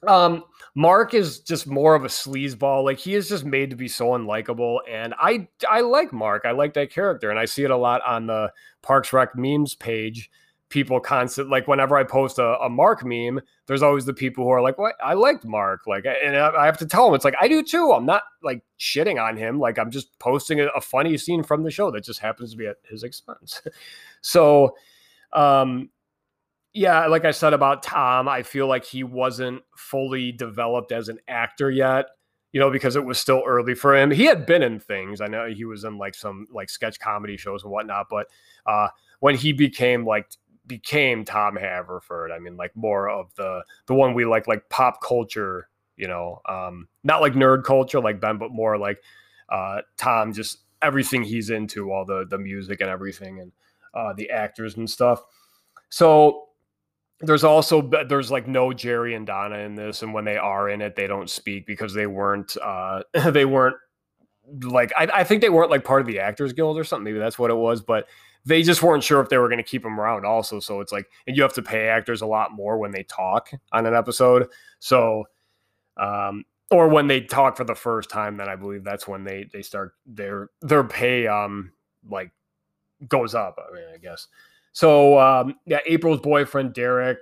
[0.08, 0.44] um
[0.74, 4.08] mark is just more of a sleazeball like he is just made to be so
[4.10, 7.78] unlikable and i i like mark i like that character and i see it a
[7.78, 10.30] lot on the parks rec memes page.
[10.70, 14.50] People constant like whenever i post a, a mark meme there's always the people who
[14.52, 14.96] are like what?
[15.04, 17.92] I liked mark like and i have to tell them it's like i do too
[17.92, 21.64] i'm not like shitting on him like i'm just posting a, a funny scene from
[21.64, 23.62] the show that just happens to be at his expense.
[24.22, 24.78] So
[25.34, 25.90] um
[26.74, 31.20] yeah, like I said about Tom, I feel like he wasn't fully developed as an
[31.28, 32.06] actor yet,
[32.54, 34.10] you know, because it was still early for him.
[34.12, 35.20] He had been in things.
[35.20, 38.28] I know he was in like some like sketch comedy shows and whatnot, but
[38.66, 38.88] uh
[39.20, 40.32] when he became like
[40.66, 45.02] became Tom Haverford, I mean like more of the the one we like like pop
[45.02, 45.68] culture,
[45.98, 49.04] you know, um not like nerd culture like Ben, but more like
[49.50, 53.52] uh Tom just everything he's into, all the the music and everything and
[53.94, 55.22] uh the actors and stuff.
[55.90, 56.48] So
[57.22, 60.82] there's also there's like no Jerry and Donna in this, and when they are in
[60.82, 63.76] it, they don't speak because they weren't uh they weren't
[64.64, 67.04] like I, I think they weren't like part of the Actors Guild or something.
[67.04, 68.08] Maybe that's what it was, but
[68.46, 70.60] they just weren't sure if they were going to keep them around also.
[70.60, 73.52] So it's like, and you have to pay actors a lot more when they talk
[73.72, 74.48] on an episode.
[74.80, 75.26] So,
[75.98, 79.48] um, or when they talk for the first time, then I believe that's when they
[79.52, 81.72] they start their their pay um
[82.10, 82.32] like
[83.08, 83.60] goes up.
[83.60, 84.28] I mean, I guess.
[84.74, 87.20] So um, yeah, April's boyfriend Derek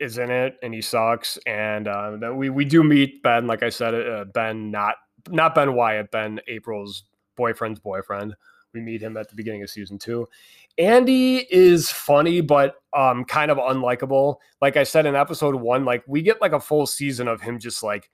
[0.00, 1.38] is in it, and he sucks.
[1.46, 4.96] And uh, we we do meet Ben, like I said, uh, Ben not
[5.30, 7.04] not Ben Wyatt, Ben April's
[7.36, 8.34] boyfriend's boyfriend.
[8.74, 10.28] We meet him at the beginning of season two.
[10.78, 14.36] Andy is funny, but um, kind of unlikable.
[14.60, 17.58] Like I said in episode one, like we get like a full season of him
[17.58, 18.08] just like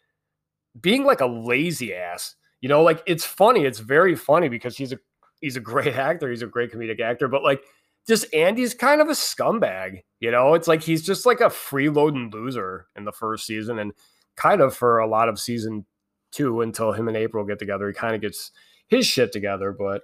[0.80, 2.34] being like a lazy ass.
[2.60, 3.64] You know, like it's funny.
[3.64, 4.98] It's very funny because he's a
[5.40, 6.28] he's a great actor.
[6.28, 7.62] He's a great comedic actor, but like
[8.08, 10.02] just Andy's kind of a scumbag.
[10.18, 13.92] You know, it's like he's just like a freeloading loser in the first season and
[14.34, 15.84] kind of for a lot of season
[16.32, 17.86] two until him and April get together.
[17.86, 18.50] He kind of gets
[18.88, 20.02] his shit together, but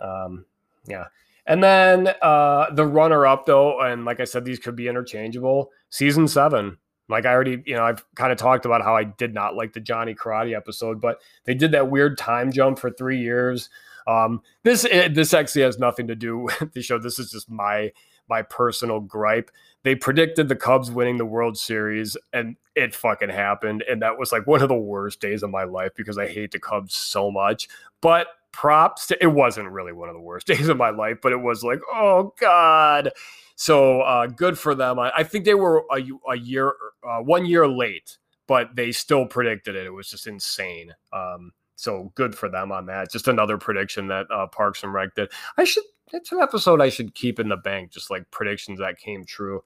[0.00, 0.46] um,
[0.86, 1.06] yeah.
[1.44, 5.70] And then uh, the runner up, though, and like I said, these could be interchangeable.
[5.90, 6.78] Season seven,
[7.08, 9.72] like I already, you know, I've kind of talked about how I did not like
[9.72, 13.68] the Johnny Karate episode, but they did that weird time jump for three years.
[14.06, 16.98] Um, this eh, this actually has nothing to do with the show.
[16.98, 17.92] This is just my
[18.28, 19.50] my personal gripe.
[19.82, 23.84] They predicted the Cubs winning the World Series, and it fucking happened.
[23.88, 26.52] And that was like one of the worst days of my life because I hate
[26.52, 27.68] the Cubs so much.
[28.00, 31.32] But props to, it wasn't really one of the worst days of my life, but
[31.32, 33.10] it was like, oh God.
[33.56, 34.98] So uh, good for them.
[34.98, 36.74] I, I think they were a, a year,
[37.06, 39.86] uh, one year late, but they still predicted it.
[39.86, 40.94] It was just insane.
[41.12, 41.52] Um,
[41.82, 43.10] so good for them on that.
[43.10, 45.30] Just another prediction that uh, Parks and Rec did.
[45.56, 45.84] I should.
[46.12, 47.90] It's an episode I should keep in the bank.
[47.90, 49.64] Just like predictions that came true.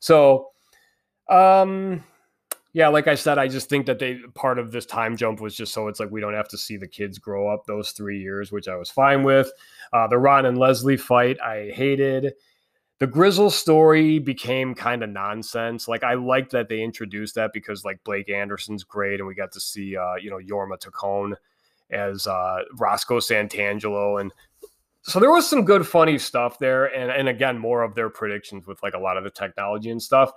[0.00, 0.48] So,
[1.28, 2.02] um,
[2.72, 5.54] yeah, like I said, I just think that they part of this time jump was
[5.54, 8.18] just so it's like we don't have to see the kids grow up those three
[8.18, 9.52] years, which I was fine with.
[9.92, 12.32] Uh, the Ron and Leslie fight, I hated.
[12.98, 15.86] The Gryzzl story became kind of nonsense.
[15.86, 19.52] Like I liked that they introduced that because like Blake Anderson's great, and we got
[19.52, 21.34] to see uh, you know Jorma Taccone
[21.92, 24.20] as uh, Roscoe Santangelo.
[24.20, 24.32] And
[25.02, 26.86] so there was some good, funny stuff there.
[26.86, 30.02] And, and again, more of their predictions with like a lot of the technology and
[30.02, 30.32] stuff.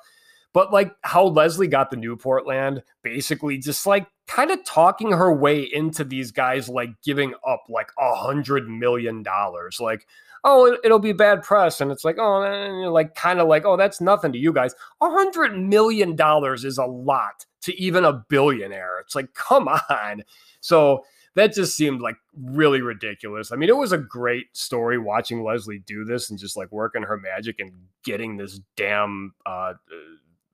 [0.54, 5.36] But like how Leslie got the Newport land, basically just like kind of talking her
[5.36, 9.80] way into these guys like giving up like a hundred million dollars.
[9.82, 10.08] Like,
[10.46, 11.82] oh, it- it'll be bad press.
[11.82, 14.74] And it's like, oh, eh, like kind of like, oh, that's nothing to you guys.
[15.02, 19.00] A hundred million dollars is a lot to even a billionaire.
[19.02, 20.24] It's like, come on.
[20.62, 21.04] So
[21.36, 23.52] that just seemed like really ridiculous.
[23.52, 27.04] I mean, it was a great story watching Leslie do this and just like working
[27.04, 27.72] her magic and
[28.04, 29.74] getting this damn uh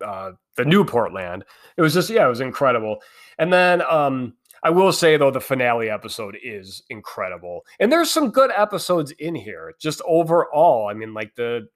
[0.03, 1.45] uh the Newport land.
[1.77, 2.97] It was just yeah, it was incredible.
[3.38, 7.61] And then um I will say though the finale episode is incredible.
[7.79, 9.73] And there's some good episodes in here.
[9.79, 11.67] Just overall, I mean like the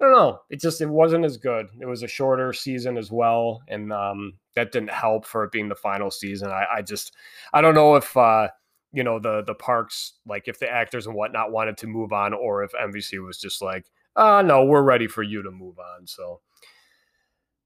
[0.00, 0.40] I don't know.
[0.48, 1.68] It just it wasn't as good.
[1.78, 5.68] It was a shorter season as well, and um, that didn't help for it being
[5.68, 6.50] the final season.
[6.50, 7.14] I, I just
[7.52, 8.48] I don't know if uh,
[8.92, 12.32] you know the the parks like if the actors and whatnot wanted to move on,
[12.32, 16.06] or if NBC was just like, uh no, we're ready for you to move on.
[16.06, 16.40] So.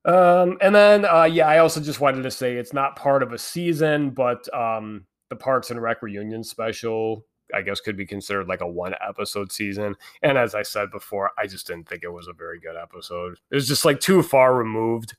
[0.06, 3.32] Um, and then uh, yeah, I also just wanted to say it's not part of
[3.32, 7.24] a season, but um, the Parks and Rec reunion special
[7.54, 9.96] I guess could be considered like a one episode season.
[10.22, 13.38] And as I said before, I just didn't think it was a very good episode.
[13.50, 15.14] It was just like too far removed.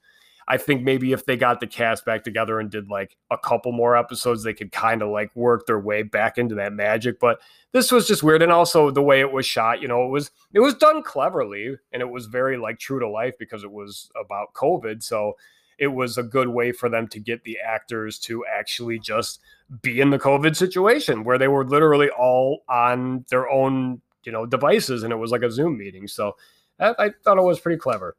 [0.48, 3.72] I think maybe if they got the cast back together and did like a couple
[3.72, 7.20] more episodes, they could kind of like work their way back into that magic.
[7.20, 7.40] But
[7.72, 8.44] this was just weird.
[8.44, 11.78] And also the way it was shot, you know, it was it was done cleverly
[11.92, 15.02] and it was very like true to life because it was about COVID.
[15.02, 15.34] So
[15.78, 19.42] it was a good way for them to get the actors to actually just
[19.82, 24.46] be in the COVID situation where they were literally all on their own, you know,
[24.46, 26.08] devices and it was like a Zoom meeting.
[26.08, 26.36] So
[26.80, 28.16] I, I thought it was pretty clever.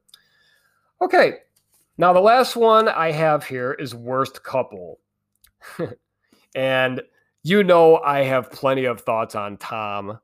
[1.01, 1.35] Okay.
[1.99, 4.99] Now the last one I have here is worst couple.
[6.55, 7.03] and
[7.43, 10.19] you know I have plenty of thoughts on Tom.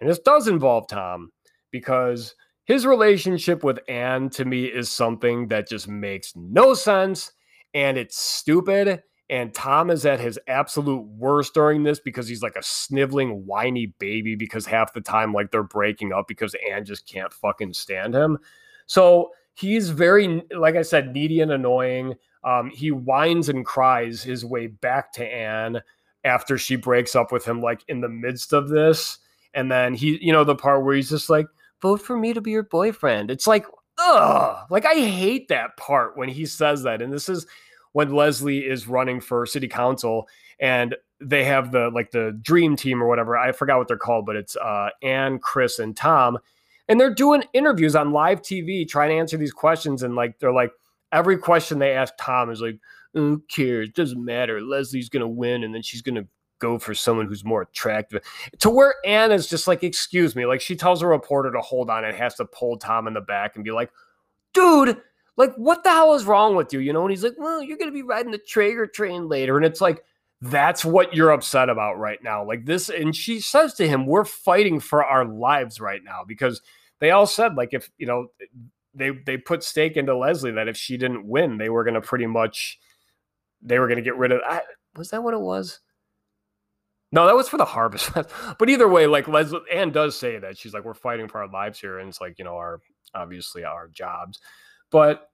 [0.00, 1.32] And this does involve Tom
[1.70, 2.34] because
[2.66, 7.32] his relationship with Anne to me is something that just makes no sense
[7.72, 9.02] and it's stupid.
[9.30, 13.94] And Tom is at his absolute worst during this because he's like a sniveling, whiny
[13.98, 18.14] baby because half the time, like they're breaking up because Anne just can't fucking stand
[18.14, 18.38] him.
[18.86, 22.14] So he's very, like I said, needy and annoying.
[22.42, 25.82] Um, he whines and cries his way back to Anne
[26.24, 29.18] after she breaks up with him, like in the midst of this.
[29.54, 31.46] And then he, you know, the part where he's just like,
[31.82, 33.30] vote for me to be your boyfriend.
[33.30, 33.66] It's like,
[33.98, 37.02] ugh, like I hate that part when he says that.
[37.02, 37.46] And this is
[37.92, 40.28] when Leslie is running for city council
[40.60, 43.36] and they have the like the dream team or whatever.
[43.36, 46.38] I forgot what they're called, but it's uh Anne, Chris, and Tom.
[46.88, 50.02] And they're doing interviews on live TV trying to answer these questions.
[50.02, 50.72] And like they're like,
[51.12, 52.78] every question they ask Tom is like,
[53.14, 53.90] who cares?
[53.90, 54.60] Doesn't matter.
[54.60, 56.26] Leslie's gonna win, and then she's gonna
[56.58, 58.22] go for someone who's more attractive.
[58.60, 61.90] To where Anne is just like, excuse me, like she tells a reporter to hold
[61.90, 63.90] on and has to pull Tom in the back and be like,
[64.52, 65.00] dude,
[65.36, 66.80] like what the hell is wrong with you?
[66.80, 69.56] You know, and he's like, well, you're gonna be riding the Traeger train later.
[69.56, 70.02] And it's like,
[70.42, 72.44] that's what you're upset about right now.
[72.44, 76.60] Like this, and she says to him, We're fighting for our lives right now because
[76.98, 78.28] they all said, like, if you know,
[78.94, 82.26] they they put stake into Leslie that if she didn't win, they were gonna pretty
[82.26, 82.78] much
[83.62, 84.62] they were gonna get rid of I,
[84.96, 85.80] was that what it was?
[87.16, 88.10] No, that was for the harvest.
[88.58, 91.48] but either way, like Leslie Anne does say that she's like, we're fighting for our
[91.48, 92.80] lives here, and it's like you know our
[93.14, 94.38] obviously our jobs,
[94.90, 95.30] but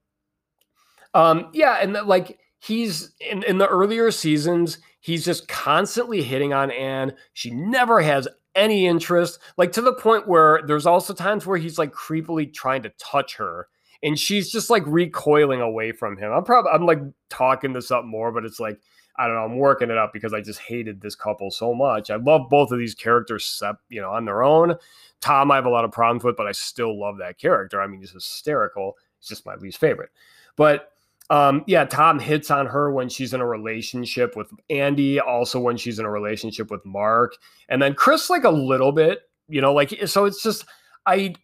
[1.12, 6.52] um yeah, and that, like he's in in the earlier seasons, he's just constantly hitting
[6.52, 7.14] on Anne.
[7.32, 11.78] She never has any interest, like to the point where there's also times where he's
[11.78, 13.66] like creepily trying to touch her.
[14.04, 16.30] And she's just like recoiling away from him.
[16.30, 18.78] I'm probably I'm like talking this up more, but it's like
[19.16, 19.44] I don't know.
[19.44, 22.10] I'm working it up because I just hated this couple so much.
[22.10, 24.74] I love both of these characters, you know, on their own.
[25.20, 27.80] Tom, I have a lot of problems with, but I still love that character.
[27.80, 28.96] I mean, he's hysterical.
[29.18, 30.10] It's just my least favorite.
[30.56, 30.92] But
[31.30, 35.76] um, yeah, Tom hits on her when she's in a relationship with Andy, also when
[35.76, 37.36] she's in a relationship with Mark,
[37.68, 40.26] and then Chris, like a little bit, you know, like so.
[40.26, 40.66] It's just
[41.06, 41.34] I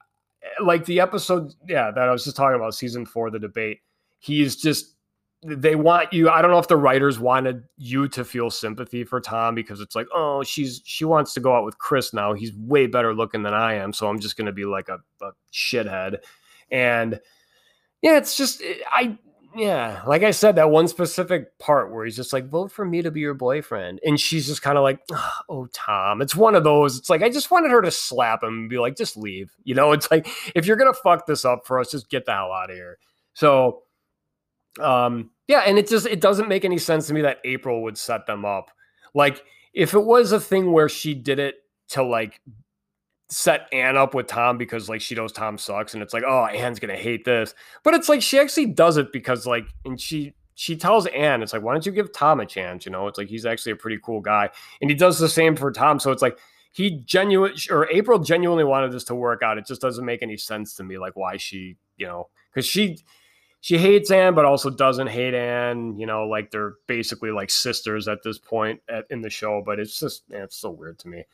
[0.63, 3.81] like the episode, yeah, that I was just talking about, season four, the debate.
[4.19, 4.97] He's just
[5.45, 9.21] they want you i don't know if the writers wanted you to feel sympathy for
[9.21, 12.33] tom because it's like oh she's she wants to go out with chris now.
[12.33, 14.99] He's way better looking than i am so i'm just going to be like a,
[15.23, 16.19] a shithead.
[16.71, 17.21] And
[18.03, 19.17] yeah it's just eh, i
[19.57, 23.01] yeah like i said that one specific part where he's just like vote for me
[23.03, 24.01] to be your boyfriend.
[24.05, 24.99] And she's just kind of like
[25.49, 26.21] oh tom.
[26.21, 28.79] It's one of those it's like i just wanted her to slap him and be
[28.79, 29.53] like just leave.
[29.63, 32.33] You know it's like if you're gonna fuck this up for us just get the
[32.33, 32.99] hell out of here.
[33.35, 33.83] So
[34.81, 37.97] um yeah and it just it doesn't make any sense to me that april would
[37.97, 38.71] set them up
[39.15, 41.57] like if it was a thing where she did it
[41.89, 42.41] to like
[43.31, 46.47] set Anne up with Tom because like she knows Tom sucks, and it's like, oh,
[46.47, 47.55] Anne's gonna hate this.
[47.85, 51.53] But it's like she actually does it because like, and she she tells Anne, it's
[51.53, 52.85] like, why don't you give Tom a chance?
[52.85, 54.51] You know, it's like he's actually a pretty cool guy,
[54.81, 56.01] and he does the same for Tom.
[56.01, 56.39] So it's like
[56.73, 59.59] he genuine or April genuinely wanted this to work out.
[59.59, 62.99] It just doesn't make any sense to me, like why she, you know, because she
[63.61, 65.99] she hates Anne, but also doesn't hate Anne.
[65.99, 69.63] You know, like they're basically like sisters at this point at, in the show.
[69.65, 71.25] But it's just it's so weird to me.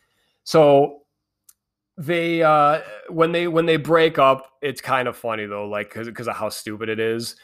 [0.44, 1.02] So
[1.96, 6.06] they uh when they when they break up, it's kind of funny though, like because
[6.08, 7.36] because of how stupid it is,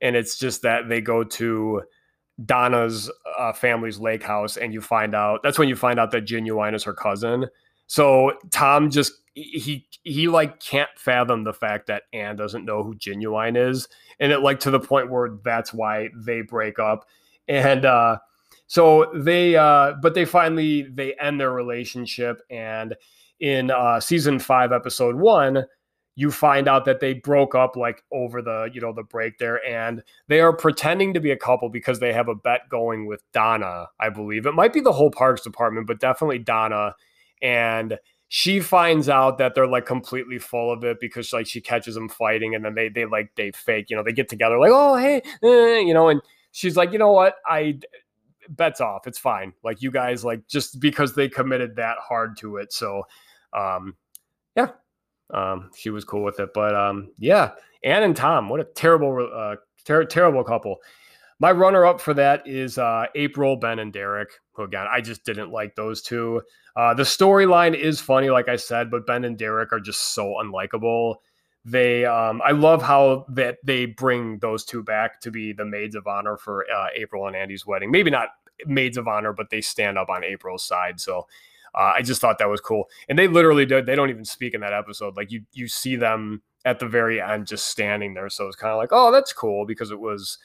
[0.00, 1.82] and it's just that they go to
[2.44, 6.24] Donna's uh, family's lake house, and you find out that's when you find out that
[6.24, 7.46] Ginuwine is her cousin.
[7.88, 9.12] So Tom just
[9.42, 13.88] he he like can't fathom the fact that Anne doesn't know who Ginuwine is,
[14.20, 17.06] and it like to the point where that's why they break up,
[17.46, 18.18] and uh,
[18.66, 22.94] so they uh, but they finally they end their relationship, and
[23.40, 25.64] in uh, season five, episode one,
[26.18, 29.64] you find out that they broke up like over the you know the break there.
[29.64, 33.22] And they are pretending to be a couple because they have a bet going with
[33.32, 34.44] donna i believe.
[34.44, 36.96] It might be the whole parks department but definitely donna
[37.40, 37.98] and
[38.28, 42.08] she finds out that they're like completely full of it because like she catches them
[42.08, 44.96] fighting and then they they like they fake you know they get together like oh
[44.96, 46.20] hey eh, you know and
[46.52, 47.78] she's like you know what i
[48.50, 52.56] bets off it's fine like you guys like just because they committed that hard to
[52.56, 53.02] it so
[53.54, 53.94] um
[54.56, 54.68] yeah
[55.30, 56.50] um, she was cool with it.
[56.54, 57.52] But um, yeah,
[57.84, 60.76] Anne and Tom, what a terrible, uh, ter- terrible couple.
[61.40, 65.24] My runner up for that is uh, April, Ben, and Derek, who again, I just
[65.24, 66.42] didn't like those two.
[66.78, 70.36] Uh, the storyline is funny, like I said, but Ben and Derek are just so
[70.40, 71.16] unlikable.
[71.64, 75.96] They, um, I love how that they bring those two back to be the maids
[75.96, 77.90] of honor for uh, April and Andy's wedding.
[77.90, 78.28] Maybe not
[78.64, 81.00] maids of honor, but they stand up on April's side.
[81.00, 81.26] So
[81.74, 82.88] uh, I just thought that was cool.
[83.08, 83.84] And they literally did.
[83.84, 85.16] They don't even speak in that episode.
[85.16, 88.28] Like you, you see them at the very end just standing there.
[88.28, 90.38] So it's kind of like, oh, that's cool because it was,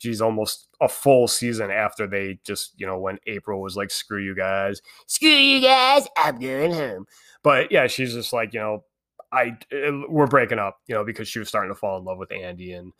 [0.00, 4.22] geez, almost a full season after they just, you know, when April was like, screw
[4.22, 7.06] you guys, screw you guys, I'm going home.
[7.42, 8.84] But yeah, she's just like, you know,
[9.32, 12.18] I uh, we're breaking up, you know, because she was starting to fall in love
[12.18, 12.92] with Andy, and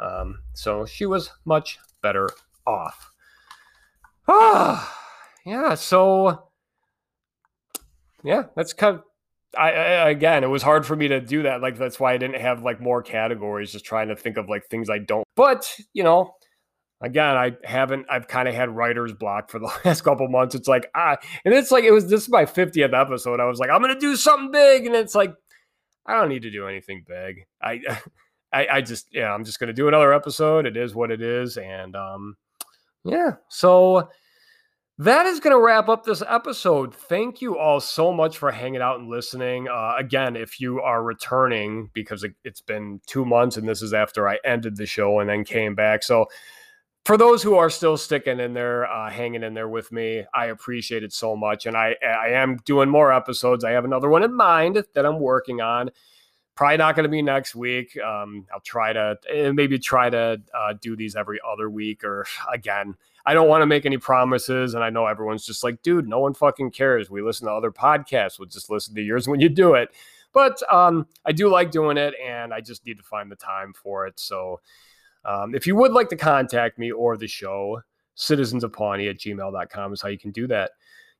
[0.00, 2.28] um, so she was much better
[2.66, 3.12] off.
[4.28, 4.92] Ah,
[5.46, 5.74] yeah.
[5.74, 6.48] So
[8.24, 9.02] yeah, that's kind of.
[9.56, 11.62] I, I, again, it was hard for me to do that.
[11.62, 13.72] Like that's why I didn't have like more categories.
[13.72, 15.24] Just trying to think of like things I don't.
[15.34, 16.34] But you know,
[17.00, 18.06] again, I haven't.
[18.10, 20.54] I've kind of had writer's block for the last couple months.
[20.54, 23.40] It's like ah, and it's like it was this is my fiftieth episode.
[23.40, 25.34] I was like, I'm gonna do something big, and it's like
[26.06, 27.46] I don't need to do anything big.
[27.60, 27.80] I,
[28.52, 30.66] I, I just yeah, I'm just gonna do another episode.
[30.66, 32.36] It is what it is, and um,
[33.04, 33.32] yeah.
[33.48, 34.08] So
[34.98, 36.94] that is going to wrap up this episode.
[36.94, 39.68] Thank you all so much for hanging out and listening.
[39.68, 43.92] Uh, again, if you are returning, because it, has been two months and this is
[43.92, 46.02] after I ended the show and then came back.
[46.02, 46.26] So,
[47.06, 50.46] for those who are still sticking in there, uh, hanging in there with me, I
[50.46, 51.64] appreciate it so much.
[51.64, 53.62] And I, I am doing more episodes.
[53.62, 55.90] I have another one in mind that I'm working on.
[56.56, 57.96] Probably not going to be next week.
[58.00, 62.26] Um, I'll try to eh, maybe try to uh, do these every other week or
[62.52, 62.96] again
[63.26, 64.74] I don't want to make any promises.
[64.74, 67.10] And I know everyone's just like, dude, no one fucking cares.
[67.10, 68.38] We listen to other podcasts.
[68.38, 69.90] We'll just listen to yours when you do it.
[70.32, 73.72] But um, I do like doing it, and I just need to find the time
[73.72, 74.20] for it.
[74.20, 74.60] So
[75.26, 77.80] um, if you would like to contact me or the show,
[78.14, 80.70] citizens of Pawnee at gmail.com is how you can do that.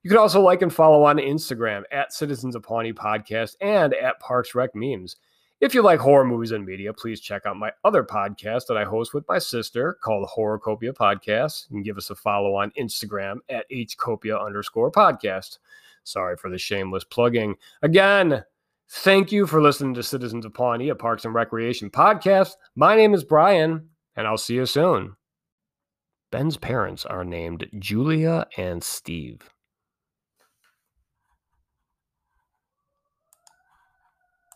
[0.02, 4.20] You can also like and follow on Instagram at Citizens of Pawnee Podcast and at
[4.20, 5.16] Parks Rec Memes.
[5.60, 8.84] If you like horror movies and media, please check out my other podcast that I
[8.84, 11.68] host with my sister called Horrorcopia Podcast.
[11.68, 15.58] You can give us a follow on Instagram at hcopia underscore podcast.
[16.04, 17.56] Sorry for the shameless plugging.
[17.82, 18.44] Again,
[18.90, 22.52] thank you for listening to Citizens of Pawnee, a Parks and Recreation podcast.
[22.76, 25.16] My name is Brian, and I'll see you soon.
[26.32, 29.50] Ben's parents are named Julia and Steve.